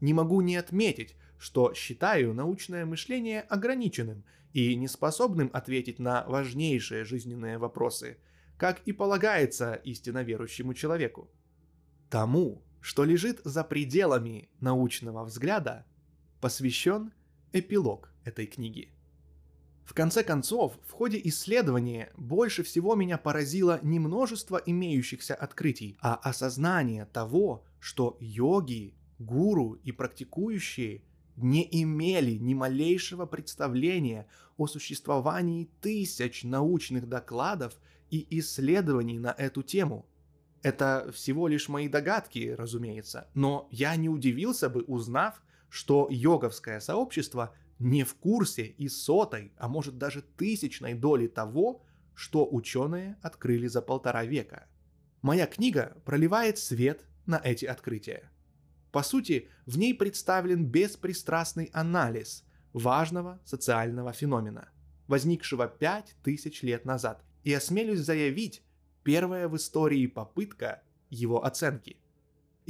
Не 0.00 0.14
могу 0.14 0.40
не 0.40 0.56
отметить, 0.56 1.16
что 1.36 1.74
считаю 1.74 2.32
научное 2.32 2.86
мышление 2.86 3.42
ограниченным 3.42 4.24
и 4.54 4.74
неспособным 4.74 5.50
ответить 5.52 5.98
на 5.98 6.24
важнейшие 6.26 7.04
жизненные 7.04 7.58
вопросы, 7.58 8.16
как 8.56 8.80
и 8.86 8.92
полагается 8.92 9.74
истинно 9.74 10.22
верующему 10.22 10.72
человеку. 10.72 11.28
Тому, 12.08 12.62
что 12.80 13.04
лежит 13.04 13.42
за 13.44 13.64
пределами 13.64 14.48
научного 14.60 15.24
взгляда, 15.26 15.84
посвящен 16.40 17.12
эпилог 17.52 18.12
этой 18.24 18.46
книги. 18.46 18.92
В 19.84 19.94
конце 19.94 20.22
концов, 20.22 20.78
в 20.86 20.92
ходе 20.92 21.18
исследования 21.24 22.12
больше 22.16 22.62
всего 22.62 22.94
меня 22.94 23.16
поразило 23.16 23.80
не 23.82 23.98
множество 23.98 24.60
имеющихся 24.64 25.34
открытий, 25.34 25.96
а 26.02 26.14
осознание 26.14 27.06
того, 27.06 27.64
что 27.80 28.18
йоги, 28.20 28.94
гуру 29.18 29.80
и 29.84 29.92
практикующие 29.92 31.02
не 31.36 31.66
имели 31.82 32.32
ни 32.32 32.52
малейшего 32.52 33.24
представления 33.24 34.26
о 34.56 34.66
существовании 34.66 35.70
тысяч 35.80 36.44
научных 36.44 37.08
докладов 37.08 37.74
и 38.10 38.26
исследований 38.38 39.18
на 39.18 39.34
эту 39.38 39.62
тему. 39.62 40.06
Это 40.62 41.10
всего 41.14 41.48
лишь 41.48 41.68
мои 41.68 41.88
догадки, 41.88 42.54
разумеется, 42.58 43.28
но 43.34 43.68
я 43.70 43.94
не 43.96 44.08
удивился 44.08 44.68
бы, 44.68 44.82
узнав, 44.82 45.40
что 45.68 46.08
йоговское 46.10 46.80
сообщество 46.80 47.54
не 47.78 48.04
в 48.04 48.14
курсе 48.14 48.66
и 48.66 48.88
сотой, 48.88 49.52
а 49.56 49.68
может 49.68 49.98
даже 49.98 50.22
тысячной 50.22 50.94
доли 50.94 51.26
того, 51.26 51.82
что 52.14 52.48
ученые 52.50 53.16
открыли 53.22 53.68
за 53.68 53.80
полтора 53.80 54.24
века. 54.24 54.66
Моя 55.22 55.46
книга 55.46 55.96
проливает 56.04 56.58
свет 56.58 57.04
на 57.26 57.40
эти 57.42 57.64
открытия. 57.64 58.30
По 58.90 59.02
сути, 59.02 59.48
в 59.66 59.78
ней 59.78 59.94
представлен 59.94 60.64
беспристрастный 60.64 61.70
анализ 61.72 62.44
важного 62.72 63.40
социального 63.44 64.12
феномена, 64.12 64.70
возникшего 65.06 65.68
пять 65.68 66.16
тысяч 66.22 66.62
лет 66.62 66.84
назад, 66.84 67.22
и 67.44 67.52
осмелюсь 67.52 68.00
заявить, 68.00 68.62
первая 69.04 69.48
в 69.48 69.56
истории 69.56 70.06
попытка 70.06 70.82
его 71.10 71.44
оценки. 71.44 71.98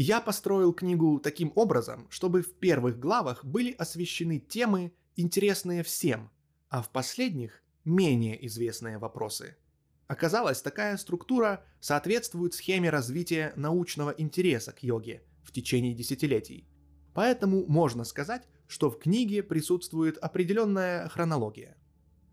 Я 0.01 0.21
построил 0.21 0.73
книгу 0.73 1.19
таким 1.19 1.51
образом, 1.57 2.07
чтобы 2.09 2.43
в 2.43 2.55
первых 2.55 3.01
главах 3.01 3.45
были 3.45 3.73
освещены 3.73 4.39
темы, 4.39 4.93
интересные 5.17 5.83
всем, 5.83 6.31
а 6.69 6.83
в 6.83 6.91
последних– 6.91 7.65
менее 7.85 8.47
известные 8.47 8.99
вопросы. 8.99 9.57
Оказалось, 10.07 10.63
такая 10.63 10.97
структура 10.99 11.65
соответствует 11.81 12.55
схеме 12.55 12.91
развития 12.91 13.53
научного 13.57 14.15
интереса 14.17 14.71
к 14.71 14.85
йоге 14.85 15.25
в 15.43 15.51
течение 15.51 15.95
десятилетий. 15.95 16.69
Поэтому 17.13 17.67
можно 17.67 18.05
сказать, 18.05 18.47
что 18.69 18.91
в 18.91 19.01
книге 19.01 19.43
присутствует 19.43 20.17
определенная 20.19 21.09
хронология. 21.09 21.77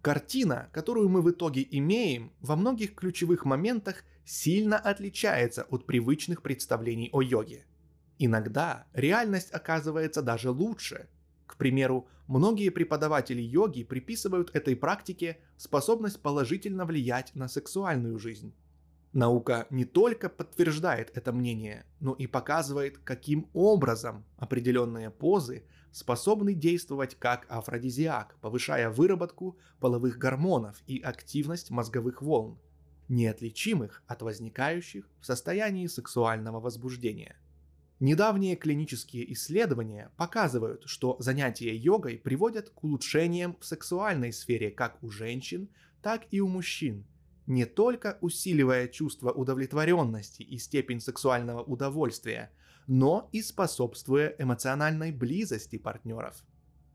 Картина, 0.06 0.70
которую 0.72 1.10
мы 1.10 1.24
в 1.24 1.32
итоге 1.32 1.68
имеем, 1.68 2.32
во 2.40 2.56
многих 2.56 2.94
ключевых 2.94 3.44
моментах 3.44 4.04
сильно 4.24 4.78
отличается 4.78 5.64
от 5.64 5.88
привычных 5.88 6.44
представлений 6.44 7.10
о 7.12 7.24
йоге. 7.24 7.66
Иногда 8.20 8.86
реальность 8.94 9.50
оказывается 9.52 10.22
даже 10.22 10.52
лучше. 10.52 11.10
К 11.48 11.58
примеру, 11.58 12.08
многие 12.28 12.70
преподаватели 12.70 13.42
йоги 13.42 13.84
приписывают 13.84 14.56
этой 14.56 14.76
практике 14.76 15.40
способность 15.58 16.22
положительно 16.22 16.86
влиять 16.86 17.34
на 17.34 17.48
сексуальную 17.48 18.20
жизнь. 18.20 18.54
Наука 19.12 19.66
не 19.72 19.86
только 19.86 20.30
подтверждает 20.30 21.10
это 21.18 21.34
мнение, 21.34 21.84
но 22.00 22.14
и 22.14 22.28
показывает, 22.28 23.00
каким 23.00 23.50
образом 23.54 24.24
определенные 24.38 25.10
позы 25.10 25.64
способны 25.96 26.54
действовать 26.54 27.16
как 27.16 27.46
афродизиак, 27.48 28.36
повышая 28.42 28.90
выработку 28.90 29.58
половых 29.80 30.18
гормонов 30.18 30.84
и 30.88 31.00
активность 31.00 31.72
мозговых 31.72 32.22
волн, 32.22 32.60
неотличимых 33.08 34.04
от 34.06 34.22
возникающих 34.22 35.10
в 35.22 35.26
состоянии 35.26 35.88
сексуального 35.88 36.60
возбуждения. 36.60 37.40
Недавние 38.02 38.58
клинические 38.58 39.32
исследования 39.32 40.12
показывают, 40.18 40.84
что 40.86 41.16
занятия 41.20 41.74
йогой 41.74 42.18
приводят 42.18 42.72
к 42.72 42.84
улучшениям 42.84 43.56
в 43.62 43.66
сексуальной 43.66 44.34
сфере 44.34 44.72
как 44.72 45.02
у 45.02 45.10
женщин, 45.10 45.70
так 46.02 46.24
и 46.30 46.42
у 46.42 46.50
мужчин– 46.50 47.06
не 47.48 47.66
только 47.66 48.18
усиливая 48.22 48.88
чувство 48.88 49.32
удовлетворенности 49.32 50.42
и 50.42 50.58
степень 50.58 51.00
сексуального 51.00 51.62
удовольствия, 51.62 52.52
но 52.88 53.30
и 53.32 53.42
способствуя 53.42 54.36
эмоциональной 54.38 55.12
близости 55.12 55.78
партнеров. 55.78 56.44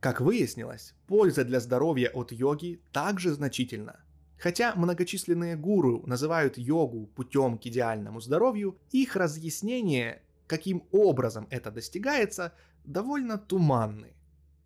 Как 0.00 0.20
выяснилось, 0.20 0.94
польза 1.06 1.44
для 1.44 1.60
здоровья 1.60 2.10
от 2.10 2.32
йоги 2.32 2.80
также 2.92 3.32
значительна. 3.32 4.00
Хотя 4.38 4.74
многочисленные 4.74 5.56
гуру 5.56 6.02
называют 6.06 6.56
йогу 6.56 7.06
путем 7.08 7.58
к 7.58 7.66
идеальному 7.66 8.20
здоровью, 8.20 8.78
их 8.90 9.16
разъяснение, 9.16 10.22
каким 10.46 10.84
образом 10.92 11.46
это 11.50 11.70
достигается, 11.70 12.54
довольно 12.84 13.36
туманны. 13.36 14.14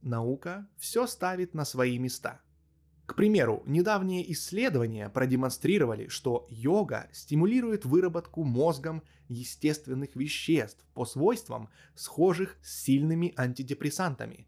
Наука 0.02 0.68
все 0.78 1.06
ставит 1.06 1.54
на 1.54 1.64
свои 1.64 1.98
места– 1.98 2.40
к 3.06 3.16
примеру, 3.16 3.62
недавние 3.66 4.32
исследования 4.32 5.10
продемонстрировали, 5.10 6.08
что 6.08 6.46
йога 6.48 7.08
стимулирует 7.12 7.84
выработку 7.84 8.44
мозгом 8.44 9.02
естественных 9.28 10.16
веществ 10.16 10.82
по 10.94 11.04
свойствам, 11.04 11.68
схожих 11.94 12.56
с 12.62 12.82
сильными 12.82 13.34
антидепрессантами. 13.36 14.46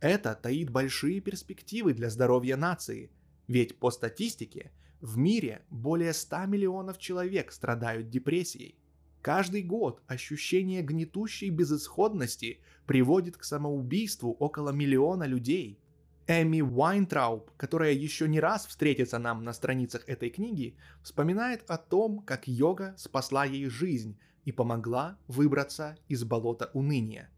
Это 0.00 0.34
таит 0.34 0.70
большие 0.70 1.20
перспективы 1.20 1.92
для 1.92 2.08
здоровья 2.08 2.56
нации, 2.56 3.10
ведь 3.48 3.78
по 3.78 3.90
статистике 3.90 4.72
в 5.02 5.18
мире 5.18 5.62
более 5.68 6.14
100 6.14 6.46
миллионов 6.46 6.98
человек 6.98 7.52
страдают 7.52 8.08
депрессией. 8.08 8.76
Каждый 9.20 9.62
год 9.62 10.02
ощущение 10.06 10.80
гнетущей 10.80 11.50
безысходности 11.50 12.60
приводит 12.86 13.36
к 13.36 13.44
самоубийству 13.44 14.32
около 14.32 14.70
миллиона 14.70 15.24
людей– 15.24 15.78
Эми 16.26 16.60
Уайнтрауб, 16.60 17.50
которая 17.56 17.92
еще 17.92 18.28
не 18.28 18.40
раз 18.40 18.66
встретится 18.66 19.18
нам 19.18 19.42
на 19.44 19.52
страницах 19.52 20.08
этой 20.08 20.30
книги, 20.30 20.76
вспоминает 21.02 21.64
о 21.68 21.76
том, 21.76 22.20
как 22.20 22.46
йога 22.46 22.94
спасла 22.96 23.44
ей 23.44 23.66
жизнь 23.68 24.18
и 24.44 24.52
помогла 24.52 25.18
выбраться 25.26 25.96
из 26.08 26.24
болота 26.24 26.70
уныния. 26.72 27.30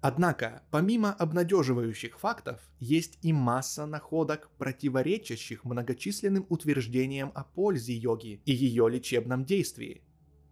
Однако, 0.00 0.62
помимо 0.70 1.12
обнадеживающих 1.12 2.20
фактов, 2.20 2.60
есть 2.78 3.18
и 3.22 3.32
масса 3.32 3.84
находок, 3.84 4.48
противоречащих 4.56 5.64
многочисленным 5.64 6.46
утверждениям 6.48 7.32
о 7.34 7.42
пользе 7.42 7.94
йоги 7.94 8.40
и 8.44 8.52
ее 8.52 8.88
лечебном 8.88 9.44
действии. 9.44 10.02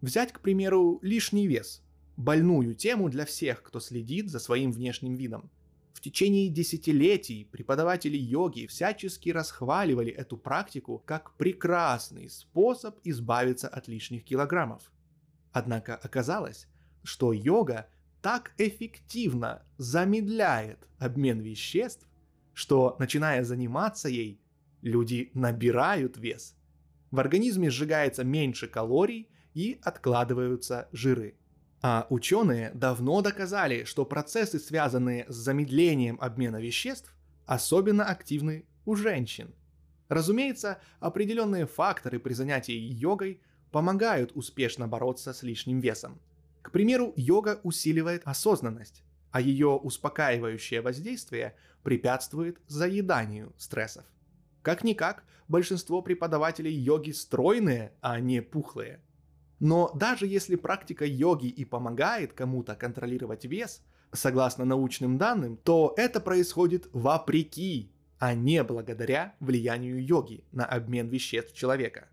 Взять, 0.00 0.32
к 0.32 0.40
примеру, 0.40 0.98
лишний 1.02 1.46
вес– 1.46 1.82
больную 2.16 2.74
тему 2.74 3.08
для 3.08 3.24
всех, 3.24 3.62
кто 3.62 3.78
следит 3.78 4.30
за 4.30 4.40
своим 4.40 4.72
внешним 4.72 5.14
видом. 5.14 5.50
В 5.96 6.00
течение 6.02 6.50
десятилетий 6.50 7.46
преподаватели 7.50 8.18
йоги 8.18 8.66
всячески 8.66 9.30
расхваливали 9.30 10.12
эту 10.12 10.36
практику 10.36 11.02
как 11.06 11.34
прекрасный 11.38 12.28
способ 12.28 12.98
избавиться 13.02 13.66
от 13.66 13.88
лишних 13.88 14.22
килограммов. 14.22 14.92
Однако 15.52 15.96
оказалось, 15.96 16.68
что 17.02 17.32
йога 17.32 17.88
так 18.20 18.52
эффективно 18.58 19.62
замедляет 19.78 20.86
обмен 20.98 21.40
веществ, 21.40 22.06
что, 22.52 22.96
начиная 22.98 23.42
заниматься 23.42 24.10
ей, 24.10 24.38
люди 24.82 25.30
набирают 25.32 26.18
вес. 26.18 26.56
В 27.10 27.18
организме 27.18 27.70
сжигается 27.70 28.22
меньше 28.22 28.68
калорий 28.68 29.30
и 29.54 29.80
откладываются 29.82 30.90
жиры. 30.92 31.38
А 31.82 32.06
ученые 32.10 32.70
давно 32.74 33.20
доказали, 33.20 33.84
что 33.84 34.04
процессы, 34.04 34.58
связанные 34.58 35.26
с 35.28 35.34
замедлением 35.34 36.18
обмена 36.20 36.56
веществ, 36.60 37.14
особенно 37.44 38.04
активны 38.04 38.66
у 38.84 38.94
женщин. 38.94 39.54
Разумеется, 40.08 40.78
определенные 41.00 41.66
факторы 41.66 42.18
при 42.18 42.32
занятии 42.32 42.74
йогой 42.74 43.40
помогают 43.72 44.32
успешно 44.34 44.88
бороться 44.88 45.32
с 45.32 45.42
лишним 45.42 45.80
весом. 45.80 46.20
К 46.62 46.70
примеру, 46.70 47.12
йога 47.16 47.60
усиливает 47.62 48.22
осознанность, 48.24 49.02
а 49.30 49.40
ее 49.40 49.68
успокаивающее 49.68 50.80
воздействие 50.80 51.54
препятствует 51.82 52.58
заеданию 52.66 53.52
стрессов. 53.58 54.04
Как-никак, 54.62 55.24
большинство 55.46 56.02
преподавателей 56.02 56.72
йоги 56.72 57.10
стройные, 57.10 57.92
а 58.00 58.18
не 58.18 58.40
пухлые– 58.40 59.00
но 59.58 59.90
даже 59.94 60.26
если 60.26 60.56
практика 60.56 61.04
йоги 61.04 61.46
и 61.46 61.64
помогает 61.64 62.32
кому-то 62.32 62.74
контролировать 62.74 63.44
вес, 63.44 63.82
согласно 64.12 64.64
научным 64.64 65.18
данным, 65.18 65.56
то 65.56 65.94
это 65.96 66.20
происходит 66.20 66.88
вопреки, 66.92 67.90
а 68.18 68.34
не 68.34 68.62
благодаря 68.62 69.34
влиянию 69.40 70.04
йоги 70.04 70.44
на 70.52 70.64
обмен 70.64 71.08
веществ 71.08 71.54
человека. 71.54 72.08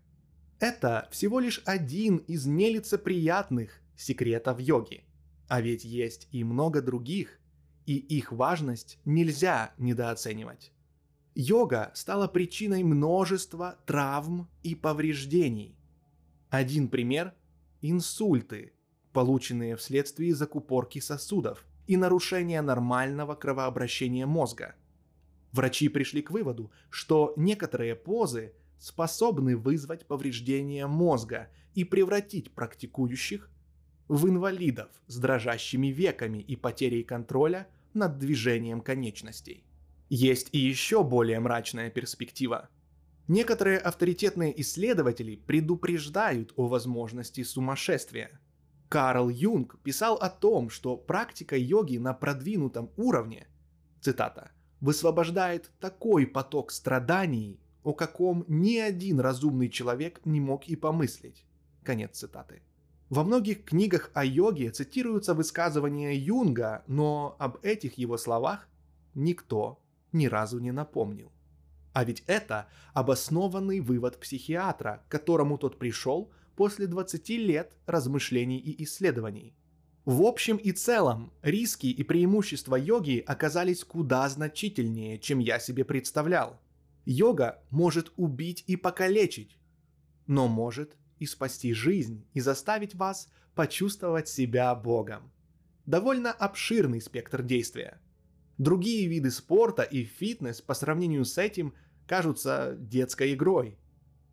Это 0.58 1.08
всего 1.10 1.40
лишь 1.40 1.62
один 1.66 2.18
из 2.18 2.46
нелицеприятных 2.46 3.80
секретов 3.96 4.60
йоги. 4.60 5.04
А 5.48 5.60
ведь 5.60 5.84
есть 5.84 6.28
и 6.30 6.42
много 6.44 6.80
других, 6.80 7.38
и 7.84 7.96
их 7.96 8.32
важность 8.32 8.98
нельзя 9.04 9.72
недооценивать. 9.76 10.72
Йога 11.34 11.90
стала 11.94 12.28
причиной 12.28 12.82
множества 12.82 13.76
травм 13.84 14.48
и 14.62 14.74
повреждений– 14.74 15.76
один 16.54 16.86
пример– 16.86 17.34
инсульты, 17.90 18.72
полученные 19.12 19.76
вследствие 19.76 20.34
закупорки 20.34 21.00
сосудов 21.00 21.66
и 21.86 21.96
нарушения 21.98 22.62
нормального 22.62 23.34
кровообращения 23.34 24.26
мозга. 24.26 24.74
Врачи 25.52 25.88
пришли 25.88 26.22
к 26.22 26.30
выводу, 26.30 26.72
что 26.88 27.34
некоторые 27.36 27.94
позы 27.94 28.54
способны 28.78 29.56
вызвать 29.56 30.06
повреждение 30.06 30.86
мозга 30.86 31.50
и 31.74 31.84
превратить 31.84 32.52
практикующих 32.52 33.50
в 34.08 34.28
инвалидов 34.28 34.88
с 35.06 35.18
дрожащими 35.18 35.88
веками 35.88 36.38
и 36.38 36.56
потерей 36.56 37.02
контроля 37.02 37.68
над 37.92 38.18
движением 38.18 38.80
конечностей. 38.80 39.64
Есть 40.08 40.48
и 40.52 40.58
еще 40.58 41.04
более 41.04 41.38
мрачная 41.38 41.90
перспектива. 41.90 42.68
Некоторые 43.26 43.78
авторитетные 43.78 44.60
исследователи 44.60 45.36
предупреждают 45.36 46.52
о 46.56 46.68
возможности 46.68 47.42
сумасшествия. 47.42 48.38
Карл 48.90 49.30
Юнг 49.30 49.78
писал 49.82 50.16
о 50.16 50.28
том, 50.28 50.68
что 50.68 50.96
практика 50.96 51.56
йоги 51.56 51.96
на 51.96 52.12
продвинутом 52.12 52.90
уровне, 52.96 53.46
цитата, 54.02 54.50
высвобождает 54.80 55.70
такой 55.80 56.26
поток 56.26 56.70
страданий, 56.70 57.58
о 57.82 57.94
каком 57.94 58.44
ни 58.46 58.76
один 58.76 59.20
разумный 59.20 59.70
человек 59.70 60.20
не 60.26 60.40
мог 60.40 60.68
и 60.68 60.76
помыслить. 60.76 61.46
Конец 61.82 62.18
цитаты. 62.18 62.62
Во 63.08 63.24
многих 63.24 63.64
книгах 63.64 64.10
о 64.12 64.24
йоге 64.24 64.70
цитируются 64.70 65.34
высказывания 65.34 66.14
Юнга, 66.14 66.84
но 66.86 67.36
об 67.38 67.58
этих 67.62 67.96
его 67.96 68.18
словах 68.18 68.68
никто 69.14 69.80
ни 70.12 70.26
разу 70.26 70.58
не 70.58 70.72
напомнил. 70.72 71.33
А 71.94 72.04
ведь 72.04 72.24
это 72.26 72.66
обоснованный 72.92 73.78
вывод 73.78 74.18
психиатра, 74.18 75.04
к 75.08 75.12
которому 75.12 75.58
тот 75.58 75.78
пришел 75.78 76.32
после 76.56 76.88
20 76.88 77.28
лет 77.30 77.76
размышлений 77.86 78.58
и 78.58 78.82
исследований. 78.82 79.54
В 80.04 80.22
общем 80.22 80.56
и 80.56 80.72
целом, 80.72 81.32
риски 81.40 81.86
и 81.86 82.02
преимущества 82.02 82.74
йоги 82.74 83.22
оказались 83.24 83.84
куда 83.84 84.28
значительнее, 84.28 85.20
чем 85.20 85.38
я 85.38 85.60
себе 85.60 85.84
представлял. 85.84 86.60
Йога 87.06 87.62
может 87.70 88.12
убить 88.16 88.64
и 88.66 88.74
покалечить, 88.74 89.56
но 90.26 90.48
может 90.48 90.96
и 91.20 91.26
спасти 91.26 91.72
жизнь 91.72 92.26
и 92.34 92.40
заставить 92.40 92.96
вас 92.96 93.28
почувствовать 93.54 94.28
себя 94.28 94.74
Богом. 94.74 95.30
Довольно 95.86 96.32
обширный 96.32 97.00
спектр 97.00 97.42
действия. 97.42 98.00
Другие 98.58 99.08
виды 99.08 99.30
спорта 99.30 99.82
и 99.82 100.04
фитнес 100.04 100.60
по 100.60 100.74
сравнению 100.74 101.24
с 101.24 101.38
этим 101.38 101.74
кажутся 102.06 102.76
детской 102.78 103.34
игрой. 103.34 103.78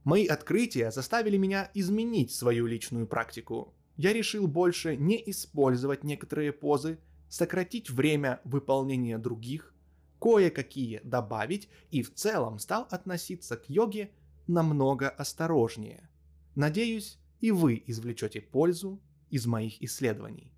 Мои 0.04 0.28
открытия 0.28 0.92
заставили 0.92 1.38
меня 1.38 1.72
изменить 1.74 2.32
свою 2.32 2.68
личную 2.68 3.08
практику. 3.08 3.74
Я 3.98 4.14
решил 4.14 4.48
больше 4.48 4.96
не 4.96 5.22
использовать 5.30 6.04
некоторые 6.04 6.54
позы, 6.54 7.00
сократить 7.30 7.90
время 7.90 8.42
выполнения 8.44 9.18
других, 9.18 9.74
кое-какие 10.20 11.02
добавить 11.04 11.70
и 11.90 12.04
в 12.04 12.14
целом 12.14 12.60
стал 12.60 12.88
относиться 12.92 13.58
к 13.58 13.70
йоге 13.70 14.12
намного 14.48 15.10
осторожнее. 15.10 16.10
Надеюсь, 16.56 17.18
и 17.40 17.52
вы 17.52 17.82
извлечете 17.88 18.42
пользу 18.42 19.02
из 19.30 19.48
моих 19.48 19.82
исследований. 19.82 20.52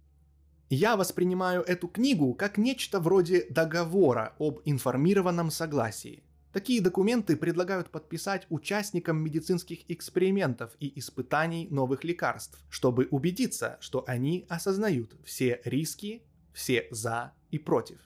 Я 0.76 0.98
воспринимаю 0.98 1.62
эту 1.62 1.88
книгу 1.88 2.34
как 2.34 2.58
нечто 2.58 3.00
вроде 3.00 3.46
договора 3.48 4.34
об 4.40 4.60
информированном 4.66 5.52
согласии. 5.52 6.24
Такие 6.52 6.82
документы 6.82 7.38
предлагают 7.38 7.92
подписать 7.92 8.48
участникам 8.50 9.18
медицинских 9.18 9.82
экспериментов 9.88 10.76
и 10.80 10.92
испытаний 10.98 11.68
новых 11.70 12.04
лекарств, 12.04 12.60
чтобы 12.72 13.08
убедиться, 13.12 13.78
что 13.82 14.04
они 14.08 14.48
осознают 14.50 15.16
все 15.24 15.62
риски, 15.64 16.24
все 16.54 16.88
за 16.90 17.34
и 17.52 17.60
против. 17.60 18.00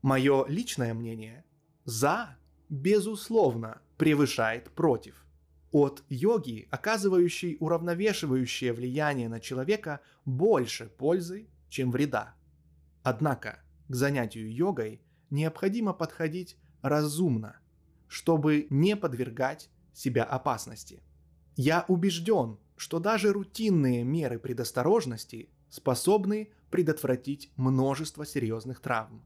Мое 0.00 0.46
личное 0.46 0.94
мнение– 0.94 1.44
за, 1.84 2.36
безусловно, 2.68 3.82
превышает 3.96 4.70
против. 4.70 5.26
От 5.72 6.04
йоги, 6.08 6.68
оказывающей 6.70 7.56
уравновешивающее 7.58 8.72
влияние 8.72 9.28
на 9.28 9.40
человека, 9.40 9.98
больше 10.24 10.92
пользы, 10.96 11.48
чем 11.68 11.90
вреда. 11.90 12.34
Однако 13.02 13.60
к 13.88 13.94
занятию 13.94 14.52
йогой 14.52 15.00
необходимо 15.30 15.92
подходить 15.92 16.56
разумно, 16.82 17.58
чтобы 18.06 18.66
не 18.70 18.96
подвергать 18.96 19.70
себя 19.92 20.24
опасности. 20.24 21.02
Я 21.56 21.84
убежден, 21.88 22.58
что 22.76 23.00
даже 23.00 23.32
рутинные 23.32 24.04
меры 24.04 24.38
предосторожности 24.38 25.48
способны 25.70 26.50
предотвратить 26.70 27.50
множество 27.56 28.24
серьезных 28.24 28.80
травм. 28.80 29.22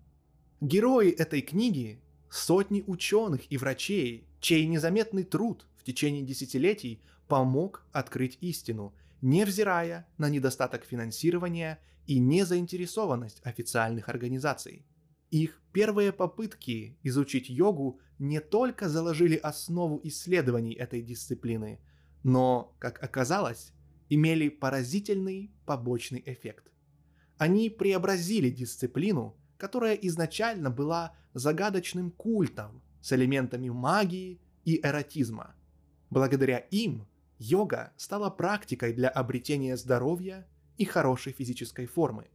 Герои 0.61 1.11
этой 1.11 1.43
книги– 1.43 2.01
сотни 2.30 2.82
ученых 2.86 3.51
и 3.51 3.59
врачей, 3.59 4.26
чей 4.40 4.66
незаметный 4.66 5.24
труд 5.24 5.66
в 5.76 5.84
течение 5.84 6.22
десятилетий 6.22 7.03
помог 7.28 7.84
открыть 7.93 8.38
истину, 8.40 8.95
невзирая 9.23 10.07
на 10.18 10.29
недостаток 10.29 10.85
финансирования 10.85 11.81
и 12.07 12.18
незаинтересованность 12.18 13.41
официальных 13.45 14.11
организаций. 14.11 14.85
Их 15.31 15.62
первые 15.73 16.12
попытки 16.12 16.99
изучить 17.03 17.49
йогу 17.49 18.01
не 18.18 18.41
только 18.41 18.91
заложили 18.91 19.37
основу 19.37 19.99
исследований 20.05 20.75
этой 20.75 21.01
дисциплины, 21.01 21.81
но, 22.23 22.77
как 22.79 23.03
оказалось, 23.03 23.73
имели 24.11 24.51
поразительный 24.51 25.51
побочный 25.64 26.23
эффект. 26.27 26.70
Они 27.39 27.70
преобразили 27.70 28.51
дисциплину 28.51 29.39
которая 29.62 29.95
изначально 29.95 30.70
была 30.70 31.14
загадочным 31.35 32.11
культом 32.11 32.83
с 33.01 33.12
элементами 33.12 33.68
магии 33.68 34.41
и 34.64 34.85
эротизма. 34.85 35.55
Благодаря 36.11 36.59
им 36.59 37.07
йога 37.43 37.93
стала 37.97 38.30
практикой 38.30 38.93
для 38.93 39.09
обретения 39.09 39.76
здоровья 39.76 40.47
и 40.76 40.84
хорошей 40.84 41.32
физической 41.32 41.86
формы. 41.86 42.28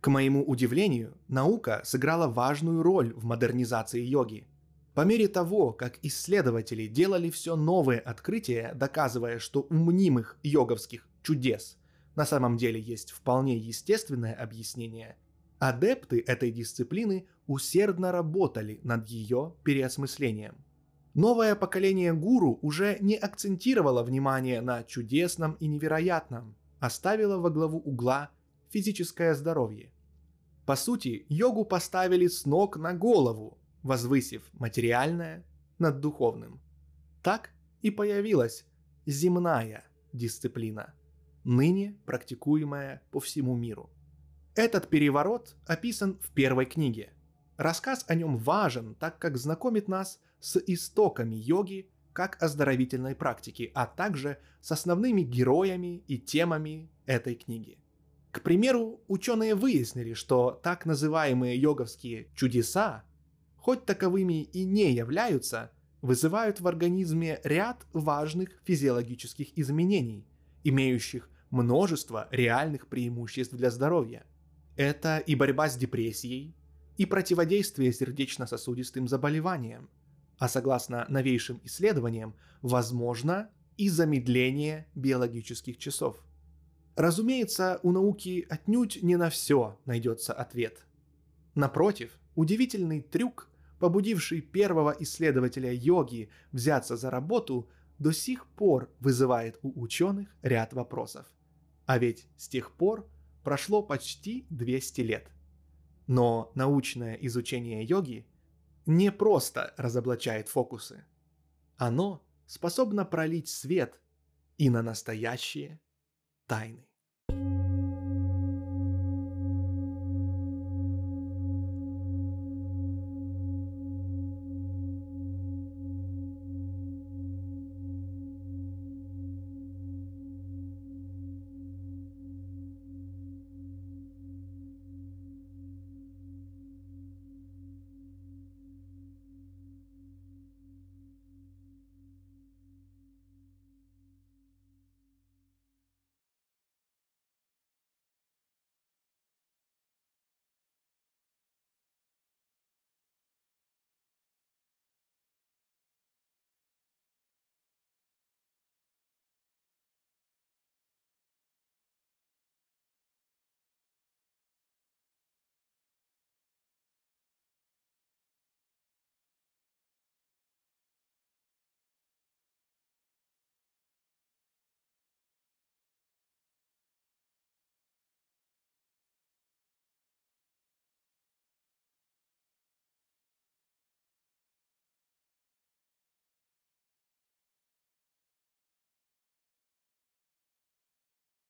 К 0.00 0.08
моему 0.08 0.44
удивлению, 0.44 1.16
наука 1.28 1.80
сыграла 1.84 2.26
важную 2.26 2.82
роль 2.82 3.14
в 3.14 3.24
модернизации 3.24 4.00
йоги. 4.00 4.46
По 4.94 5.02
мере 5.02 5.28
того, 5.28 5.72
как 5.72 5.98
исследователи 6.02 6.86
делали 6.86 7.30
все 7.30 7.56
новые 7.56 8.00
открытия, 8.00 8.72
доказывая, 8.74 9.38
что 9.38 9.66
у 9.70 9.74
мнимых 9.74 10.38
йоговских 10.42 11.08
чудес 11.22 11.78
на 12.16 12.26
самом 12.26 12.56
деле 12.56 12.80
есть 12.80 13.10
вполне 13.10 13.56
естественное 13.56 14.34
объяснение, 14.34 15.16
Адепты 15.64 16.24
этой 16.26 16.50
дисциплины 16.50 17.28
усердно 17.46 18.10
работали 18.10 18.80
над 18.82 19.08
ее 19.08 19.54
переосмыслением. 19.62 20.56
Новое 21.14 21.54
поколение 21.54 22.14
гуру 22.14 22.58
уже 22.62 22.96
не 23.00 23.16
акцентировало 23.16 24.02
внимание 24.02 24.62
на 24.62 24.82
чудесном 24.82 25.52
и 25.60 25.66
невероятном, 25.66 26.54
а 26.80 26.88
ставило 26.88 27.36
во 27.36 27.50
главу 27.50 27.78
угла 27.78 28.30
физическое 28.70 29.34
здоровье. 29.34 29.92
По 30.64 30.74
сути, 30.74 31.26
йогу 31.28 31.66
поставили 31.66 32.28
с 32.28 32.46
ног 32.46 32.78
на 32.78 32.94
голову, 32.94 33.58
возвысив 33.82 34.42
материальное 34.54 35.44
над 35.78 36.00
духовным. 36.00 36.60
Так 37.22 37.50
и 37.82 37.90
появилась 37.90 38.64
земная 39.04 39.84
дисциплина, 40.14 40.94
ныне 41.44 41.94
практикуемая 42.06 43.02
по 43.10 43.20
всему 43.20 43.54
миру. 43.54 43.90
Этот 44.54 44.88
переворот 44.88 45.56
описан 45.66 46.18
в 46.22 46.30
первой 46.30 46.64
книге. 46.64 47.12
Рассказ 47.58 48.04
о 48.08 48.14
нем 48.14 48.38
важен, 48.38 48.94
так 48.94 49.18
как 49.18 49.36
знакомит 49.36 49.88
нас 49.88 50.20
с 50.42 50.60
истоками 50.66 51.36
йоги 51.36 51.88
как 52.12 52.42
оздоровительной 52.42 53.14
практики, 53.14 53.70
а 53.74 53.86
также 53.86 54.38
с 54.60 54.72
основными 54.72 55.22
героями 55.22 56.02
и 56.08 56.18
темами 56.18 56.90
этой 57.06 57.36
книги. 57.36 57.78
К 58.32 58.42
примеру, 58.42 59.00
ученые 59.08 59.54
выяснили, 59.54 60.12
что 60.12 60.60
так 60.62 60.84
называемые 60.84 61.56
йоговские 61.56 62.28
чудеса, 62.34 63.04
хоть 63.56 63.86
таковыми 63.86 64.42
и 64.42 64.64
не 64.64 64.92
являются, 64.92 65.70
вызывают 66.02 66.60
в 66.60 66.66
организме 66.66 67.40
ряд 67.44 67.86
важных 67.92 68.50
физиологических 68.64 69.56
изменений, 69.56 70.26
имеющих 70.64 71.30
множество 71.50 72.28
реальных 72.30 72.88
преимуществ 72.88 73.54
для 73.54 73.70
здоровья– 73.70 74.26
это 74.76 75.18
и 75.18 75.34
борьба 75.34 75.68
с 75.68 75.76
депрессией, 75.76 76.54
и 76.96 77.06
противодействие 77.06 77.92
сердечно-сосудистым 77.92 79.06
заболеваниям, 79.06 79.88
а 80.38 80.48
согласно 80.48 81.06
новейшим 81.08 81.60
исследованиям, 81.64 82.34
возможно 82.62 83.50
и 83.76 83.88
замедление 83.88 84.86
биологических 84.94 85.78
часов. 85.78 86.22
Разумеется, 86.96 87.80
у 87.82 87.92
науки 87.92 88.46
отнюдь 88.48 89.02
не 89.02 89.16
на 89.16 89.30
все 89.30 89.78
найдется 89.86 90.32
ответ. 90.32 90.84
Напротив, 91.54 92.18
удивительный 92.34 93.00
трюк, 93.00 93.50
побудивший 93.78 94.40
первого 94.40 94.94
исследователя 95.00 95.72
йоги 95.72 96.28
взяться 96.52 96.96
за 96.96 97.10
работу, 97.10 97.68
до 97.98 98.12
сих 98.12 98.46
пор 98.46 98.90
вызывает 99.00 99.58
у 99.62 99.80
ученых 99.80 100.28
ряд 100.42 100.72
вопросов. 100.72 101.26
А 101.86 101.98
ведь 101.98 102.26
с 102.36 102.48
тех 102.48 102.72
пор 102.72 103.08
прошло 103.42 103.82
почти 103.82 104.46
200 104.50 105.00
лет. 105.02 105.30
Но 106.06 106.52
научное 106.54 107.14
изучение 107.14 107.84
йоги 107.84 108.26
не 108.86 109.12
просто 109.12 109.74
разоблачает 109.76 110.48
фокусы. 110.48 111.04
Оно 111.76 112.24
способно 112.46 113.04
пролить 113.04 113.48
свет 113.48 114.00
и 114.58 114.70
на 114.70 114.82
настоящие 114.82 115.80
тайны. 116.46 116.86